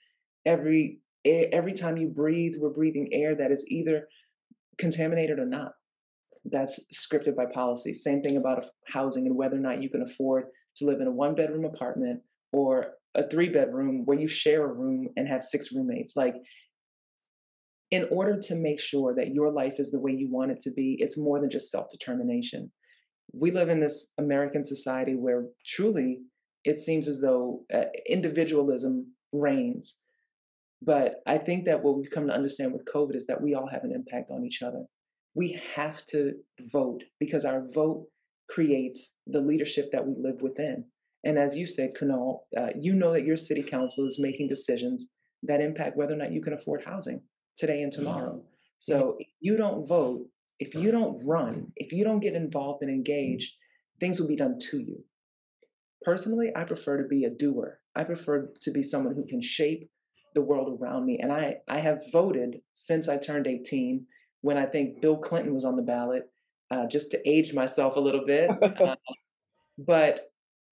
every 0.47 0.99
every 1.25 1.73
time 1.73 1.97
you 1.97 2.09
breathe 2.09 2.55
we're 2.59 2.71
breathing 2.71 3.09
air 3.13 3.35
that 3.35 3.53
is 3.53 3.65
either 3.69 4.09
contaminated 4.79 5.39
or 5.39 5.47
not 5.47 5.73
that's 6.45 6.81
scripted 6.93 7.37
by 7.37 7.47
policy 7.47 7.95
same 7.95 8.21
thing 8.21 8.37
about 8.37 8.67
housing 8.89 9.27
and 9.27 9.37
whether 9.37 9.57
or 9.57 9.61
not 9.61 9.83
you 9.83 9.89
can 9.89 10.03
afford 10.03 10.45
to 10.75 10.85
live 10.87 11.01
in 11.01 11.07
a 11.07 11.13
one 11.13 11.35
bedroom 11.35 11.65
apartment 11.65 12.21
or 12.53 12.95
a 13.15 13.29
three 13.29 13.49
bedroom 13.49 14.03
where 14.05 14.19
you 14.19 14.29
share 14.29 14.65
a 14.65 14.73
room 14.73 15.09
and 15.17 15.29
have 15.29 15.43
six 15.43 15.73
roommates. 15.73 16.17
Like, 16.17 16.35
in 17.91 18.07
order 18.11 18.39
to 18.41 18.55
make 18.55 18.81
sure 18.81 19.15
that 19.15 19.35
your 19.35 19.53
life 19.53 19.75
is 19.79 19.91
the 19.91 20.01
way 20.01 20.13
you 20.13 20.31
want 20.31 20.51
it 20.51 20.61
to 20.63 20.71
be, 20.71 20.97
it's 20.99 21.19
more 21.19 21.41
than 21.41 21.51
just 21.51 21.71
self 21.71 21.91
determination. 21.91 22.73
We 23.35 23.51
live 23.51 23.69
in 23.69 23.81
this 23.81 24.13
American 24.19 24.65
society 24.65 25.15
where 25.15 25.45
truly 25.67 26.21
it 26.65 26.79
seems 26.79 27.09
as 27.09 27.21
though 27.21 27.63
uh, 27.73 27.85
individualism 28.07 29.13
reigns. 29.33 30.01
But 30.85 31.23
I 31.27 31.39
think 31.39 31.67
that 31.67 31.83
what 31.83 31.97
we've 31.97 32.11
come 32.11 32.27
to 32.27 32.35
understand 32.35 32.73
with 32.73 32.85
COVID 32.93 33.15
is 33.15 33.27
that 33.27 33.41
we 33.41 33.55
all 33.55 33.69
have 33.69 33.85
an 33.85 33.93
impact 33.93 34.31
on 34.31 34.45
each 34.45 34.63
other. 34.63 34.85
We 35.35 35.61
have 35.75 36.05
to 36.07 36.35
vote 36.61 37.03
because 37.21 37.45
our 37.45 37.63
vote 37.73 38.07
creates 38.51 39.17
the 39.27 39.41
leadership 39.41 39.91
that 39.93 40.07
we 40.07 40.15
live 40.19 40.43
within. 40.43 40.87
And 41.25 41.39
as 41.39 41.57
you 41.57 41.67
said, 41.67 41.95
Kunal, 41.95 42.41
uh, 42.57 42.71
you 42.79 42.95
know 42.95 43.13
that 43.13 43.25
your 43.25 43.37
city 43.37 43.63
council 43.63 44.07
is 44.07 44.19
making 44.19 44.49
decisions 44.49 45.07
that 45.45 45.61
impact 45.61 45.97
whether 45.97 46.15
or 46.15 46.17
not 46.17 46.33
you 46.33 46.43
can 46.43 46.53
afford 46.53 46.85
housing 46.85 47.23
today 47.57 47.83
and 47.83 47.93
tomorrow. 47.93 48.43
So 48.81 49.17
if 49.21 49.29
you 49.41 49.57
don't 49.57 49.87
vote, 49.87 50.27
if 50.59 50.75
you 50.75 50.91
don't 50.91 51.21
run, 51.27 51.73
if 51.77 51.93
you 51.93 52.03
don't 52.03 52.21
get 52.21 52.35
involved 52.35 52.83
and 52.83 52.91
engaged, 52.91 53.55
things 54.01 54.21
will 54.21 54.29
be 54.29 54.37
done 54.37 54.59
to 54.71 54.79
you. 54.79 55.05
Personally, 56.03 56.51
I 56.55 56.65
prefer 56.65 57.01
to 57.01 57.09
be 57.09 57.25
a 57.25 57.31
doer. 57.31 57.79
I 57.95 58.03
prefer 58.03 58.51
to 58.61 58.71
be 58.73 58.83
someone 58.83 59.15
who 59.15 59.25
can 59.25 59.41
shape 59.41 59.89
the 60.35 60.43
world 60.43 60.79
around 60.81 61.07
me. 61.07 61.19
And 61.19 61.33
I, 61.33 61.57
I 61.69 61.79
have 61.79 62.11
voted 62.13 62.61
since 62.75 63.09
I 63.09 63.17
turned 63.17 63.47
18 63.47 64.07
when 64.41 64.57
I 64.57 64.67
think 64.67 65.01
Bill 65.01 65.17
Clinton 65.17 65.55
was 65.55 65.65
on 65.65 65.77
the 65.77 65.83
ballot 65.83 66.31
uh, 66.71 66.87
just 66.87 67.11
to 67.11 67.29
age 67.29 67.53
myself 67.53 67.97
a 67.97 68.01
little 68.01 68.25
bit. 68.25 68.51
uh, 68.81 68.97
but 69.79 70.21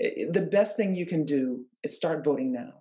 the 0.01 0.49
best 0.51 0.77
thing 0.77 0.94
you 0.94 1.07
can 1.07 1.25
do 1.25 1.64
is 1.83 1.94
start 1.94 2.25
voting 2.25 2.53
now 2.53 2.73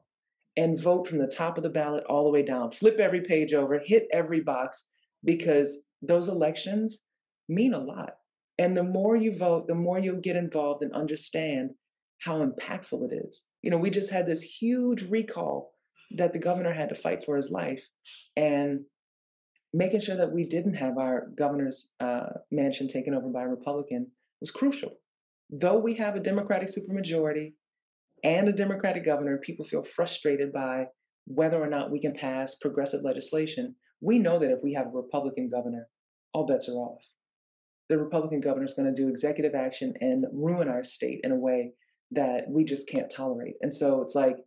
and 0.58 0.80
vote 0.80 1.08
from 1.08 1.20
the 1.20 1.28
top 1.28 1.58
of 1.58 1.64
the 1.64 1.70
ballot 1.70 2.04
all 2.10 2.24
the 2.24 2.30
way 2.30 2.44
down. 2.44 2.72
Flip 2.72 3.00
every 3.00 3.22
page 3.22 3.54
over, 3.54 3.80
hit 3.80 4.08
every 4.12 4.42
box, 4.42 4.90
because 5.24 5.84
those 6.02 6.28
elections 6.28 7.04
mean 7.48 7.74
a 7.74 7.80
lot. 7.80 8.16
And 8.58 8.76
the 8.76 8.84
more 8.84 9.16
you 9.16 9.38
vote, 9.38 9.68
the 9.68 9.76
more 9.76 10.00
you'll 10.00 10.20
get 10.20 10.36
involved 10.36 10.84
and 10.84 10.94
understand 10.94 11.72
how 12.20 12.46
impactful 12.46 13.10
it 13.10 13.16
is. 13.16 13.44
You 13.62 13.72
know, 13.72 13.78
we 13.78 13.90
just 13.90 14.12
had 14.12 14.28
this 14.28 14.42
huge 14.42 15.04
recall 15.04 15.72
that 16.12 16.34
the 16.34 16.40
governor 16.40 16.74
had 16.74 16.90
to 16.90 16.96
fight 16.96 17.24
for 17.26 17.36
his 17.36 17.52
life. 17.52 17.88
And 18.36 18.82
making 19.74 20.02
sure 20.02 20.18
that 20.18 20.32
we 20.32 20.44
didn't 20.44 20.74
have 20.76 20.98
our 20.98 21.28
governor's 21.38 21.94
uh, 22.00 22.28
mansion 22.52 22.88
taken 22.88 23.14
over 23.14 23.30
by 23.30 23.44
a 23.44 23.48
Republican 23.48 24.12
was 24.42 24.52
crucial. 24.52 24.94
Though 25.50 25.78
we 25.78 25.96
have 25.96 26.16
a 26.16 26.20
Democratic 26.20 26.70
supermajority 26.70 27.54
and 28.24 28.48
a 28.48 28.54
Democratic 28.54 29.06
governor, 29.06 29.38
people 29.38 29.66
feel 29.66 29.84
frustrated 29.84 30.52
by 30.52 30.86
whether 31.26 31.62
or 31.62 31.70
not 31.70 31.92
we 31.92 32.02
can 32.02 32.14
pass 32.14 32.56
progressive 32.56 33.02
legislation. 33.04 33.76
We 34.02 34.20
know 34.20 34.40
that 34.40 34.52
if 34.52 34.60
we 34.64 34.74
have 34.74 34.88
a 34.88 34.92
Republican 34.98 35.50
governor, 35.50 35.88
all 36.34 36.46
bets 36.46 36.70
are 36.70 36.74
off. 36.74 37.04
The 37.90 37.98
Republican 37.98 38.42
governor 38.42 38.66
is 38.66 38.76
going 38.76 38.94
to 38.94 39.02
do 39.02 39.10
executive 39.10 39.56
action 39.56 39.94
and 40.00 40.26
ruin 40.32 40.70
our 40.70 40.84
state 40.84 41.22
in 41.24 41.32
a 41.32 41.36
way 41.36 41.74
that 42.12 42.46
we 42.50 42.64
just 42.64 42.88
can't 42.88 43.12
tolerate. 43.16 43.56
And 43.62 43.74
so 43.74 44.02
it's 44.02 44.16
like 44.16 44.38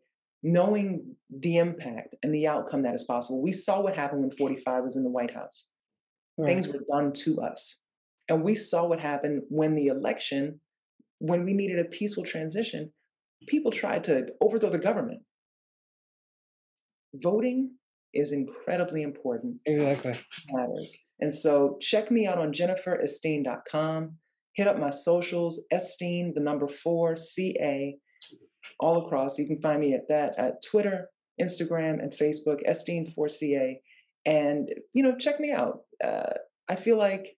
knowing 0.43 1.17
the 1.31 1.57
impact 1.57 2.15
and 2.23 2.35
the 2.35 2.47
outcome 2.47 2.83
that 2.83 2.95
is 2.95 3.05
possible. 3.05 3.43
We 3.43 3.53
saw 3.53 3.81
what 3.81 3.97
happened 3.97 4.23
when 4.23 4.37
45 4.37 4.85
was 4.85 4.97
in 4.97 5.05
the 5.05 5.11
White 5.11 5.35
House. 5.35 5.71
Right. 6.37 6.47
Things 6.47 6.69
were 6.69 6.81
done 6.91 7.13
to 7.25 7.41
us. 7.41 7.81
And 8.29 8.43
we 8.43 8.55
saw 8.55 8.87
what 8.87 9.01
happened 9.01 9.43
when 9.49 9.75
the 9.75 9.87
election, 9.87 10.61
when 11.19 11.45
we 11.45 11.53
needed 11.53 11.79
a 11.79 11.89
peaceful 11.89 12.25
transition, 12.25 12.93
people 13.47 13.71
tried 13.71 14.05
to 14.05 14.27
overthrow 14.41 14.71
the 14.71 14.79
government. 14.79 15.21
Voting 17.15 17.73
is 18.15 18.33
incredibly 18.33 19.03
important. 19.03 19.57
Exactly. 19.67 20.19
Matters. 20.51 20.97
And 21.21 21.33
so 21.33 21.77
check 21.81 22.11
me 22.11 22.27
out 22.27 22.39
on 22.39 22.53
jenniferesteen.com. 22.53 24.17
Hit 24.55 24.67
up 24.67 24.79
my 24.79 24.91
socials, 24.91 25.65
Esteen, 25.73 26.35
the 26.35 26.43
number 26.43 26.69
four, 26.69 27.17
C 27.17 27.57
A 27.61 27.97
all 28.81 29.07
across. 29.07 29.39
You 29.39 29.47
can 29.47 29.61
find 29.61 29.81
me 29.81 29.95
at 29.95 30.09
that 30.09 30.39
at 30.39 30.63
Twitter, 30.63 31.09
Instagram, 31.41 32.03
and 32.03 32.13
Facebook, 32.13 32.61
Esteen4CA. 32.69 33.77
And, 34.25 34.69
you 34.93 35.03
know, 35.03 35.17
check 35.17 35.41
me 35.41 35.51
out. 35.51 35.81
Uh, 36.03 36.35
I 36.69 36.77
feel 36.77 36.97
like 36.97 37.37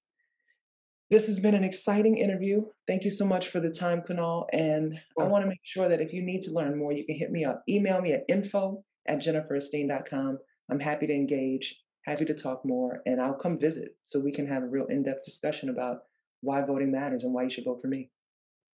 this 1.10 1.26
has 1.26 1.38
been 1.38 1.54
an 1.54 1.64
exciting 1.64 2.18
interview. 2.18 2.64
Thank 2.86 3.04
you 3.04 3.10
so 3.10 3.24
much 3.24 3.48
for 3.48 3.60
the 3.60 3.70
time, 3.70 4.02
Kunal. 4.02 4.46
And 4.52 4.98
I 5.18 5.24
want 5.24 5.44
to 5.44 5.48
make 5.48 5.60
sure 5.62 5.88
that 5.88 6.00
if 6.00 6.12
you 6.12 6.22
need 6.22 6.42
to 6.42 6.52
learn 6.52 6.78
more, 6.78 6.92
you 6.92 7.04
can 7.04 7.16
hit 7.16 7.30
me 7.30 7.44
up. 7.44 7.62
Email 7.68 8.00
me 8.00 8.12
at 8.12 8.24
info 8.28 8.84
at 9.06 9.18
jenniferesteen.com. 9.18 10.38
I'm 10.70 10.80
happy 10.80 11.06
to 11.06 11.12
engage, 11.12 11.78
happy 12.06 12.24
to 12.24 12.34
talk 12.34 12.64
more, 12.64 13.02
and 13.06 13.20
I'll 13.20 13.34
come 13.34 13.58
visit 13.58 13.96
so 14.04 14.18
we 14.18 14.32
can 14.32 14.46
have 14.46 14.62
a 14.62 14.66
real 14.66 14.86
in 14.86 15.02
depth 15.02 15.24
discussion 15.24 15.68
about 15.68 15.98
why 16.40 16.62
voting 16.62 16.90
matters 16.90 17.24
and 17.24 17.34
why 17.34 17.44
you 17.44 17.50
should 17.50 17.64
vote 17.64 17.80
for 17.82 17.88
me. 17.88 18.10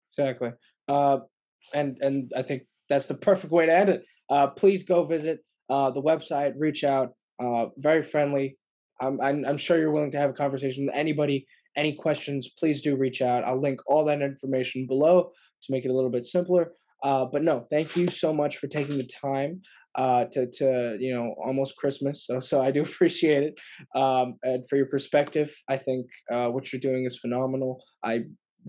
Exactly. 0.09 0.53
Uh, 0.89 1.19
and 1.75 1.97
and 2.01 2.31
I 2.37 2.43
think 2.43 2.63
that's 2.89 3.07
the 3.07 3.15
perfect 3.15 3.53
way 3.53 3.67
to 3.67 3.75
end 3.75 3.89
it. 3.89 4.05
Uh, 4.29 4.49
please 4.49 4.85
go 4.85 5.05
visit 5.05 5.41
uh, 5.69 5.91
the 5.91 6.03
website, 6.03 6.55
reach 6.59 6.85
out. 6.85 7.11
Uh, 7.43 7.67
very 7.79 8.03
friendly. 8.03 8.59
I'm, 9.01 9.19
I'm, 9.21 9.45
I'm 9.47 9.57
sure 9.57 9.79
you're 9.79 9.93
willing 9.93 10.11
to 10.11 10.19
have 10.19 10.31
a 10.31 10.35
conversation 10.35 10.87
with 10.87 10.95
anybody. 10.95 11.47
Any 11.77 11.95
questions? 11.95 12.51
Please 12.59 12.83
do 12.83 12.97
reach 12.97 13.23
out. 13.23 13.45
I'll 13.45 13.61
link 13.61 13.81
all 13.87 14.05
that 14.05 14.21
information 14.21 14.87
below 14.87 15.31
to 15.63 15.73
make 15.73 15.85
it 15.85 15.91
a 15.91 15.95
little 15.95 16.11
bit 16.11 16.25
simpler. 16.25 16.73
Uh, 17.03 17.25
but 17.25 17.43
no, 17.43 17.67
thank 17.71 17.97
you 17.97 18.09
so 18.09 18.35
much 18.35 18.59
for 18.59 18.67
taking 18.67 18.99
the 18.99 19.09
time 19.23 19.63
uh, 19.95 20.25
to 20.33 20.47
to 20.53 20.97
you 21.01 21.15
know 21.15 21.35
almost 21.43 21.77
Christmas. 21.77 22.27
So 22.27 22.41
so 22.41 22.61
I 22.61 22.71
do 22.71 22.83
appreciate 22.89 23.43
it. 23.43 23.61
Um, 23.95 24.35
and 24.43 24.69
for 24.69 24.77
your 24.77 24.87
perspective, 24.87 25.55
I 25.69 25.79
think 25.79 26.07
uh, 26.31 26.49
what 26.49 26.73
you're 26.73 26.81
doing 26.81 27.07
is 27.07 27.19
phenomenal. 27.19 27.83
I 28.05 28.25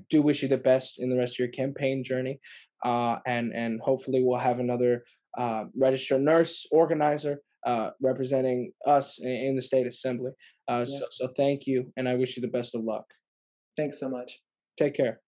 do 0.09 0.21
wish 0.21 0.41
you 0.41 0.47
the 0.47 0.57
best 0.57 0.95
in 0.99 1.09
the 1.09 1.17
rest 1.17 1.33
of 1.33 1.39
your 1.39 1.49
campaign 1.49 2.03
journey 2.05 2.39
uh, 2.83 3.17
and 3.25 3.53
and 3.53 3.79
hopefully 3.81 4.23
we'll 4.23 4.39
have 4.39 4.59
another 4.59 5.03
uh, 5.37 5.65
registered 5.75 6.21
nurse 6.21 6.65
organizer 6.71 7.41
uh, 7.65 7.91
representing 8.01 8.71
us 8.87 9.19
in, 9.21 9.31
in, 9.31 9.55
the 9.55 9.61
state 9.61 9.87
assembly. 9.87 10.31
Uh, 10.69 10.85
yeah. 10.87 10.99
So 10.99 11.05
so 11.11 11.27
thank 11.37 11.67
you, 11.67 11.91
and 11.95 12.09
I 12.09 12.15
wish 12.15 12.35
you 12.35 12.41
the 12.41 12.47
best 12.47 12.75
of 12.75 12.83
luck. 12.83 13.05
Thanks 13.77 13.99
so 13.99 14.09
much. 14.09 14.39
Take 14.77 14.95
care. 14.95 15.21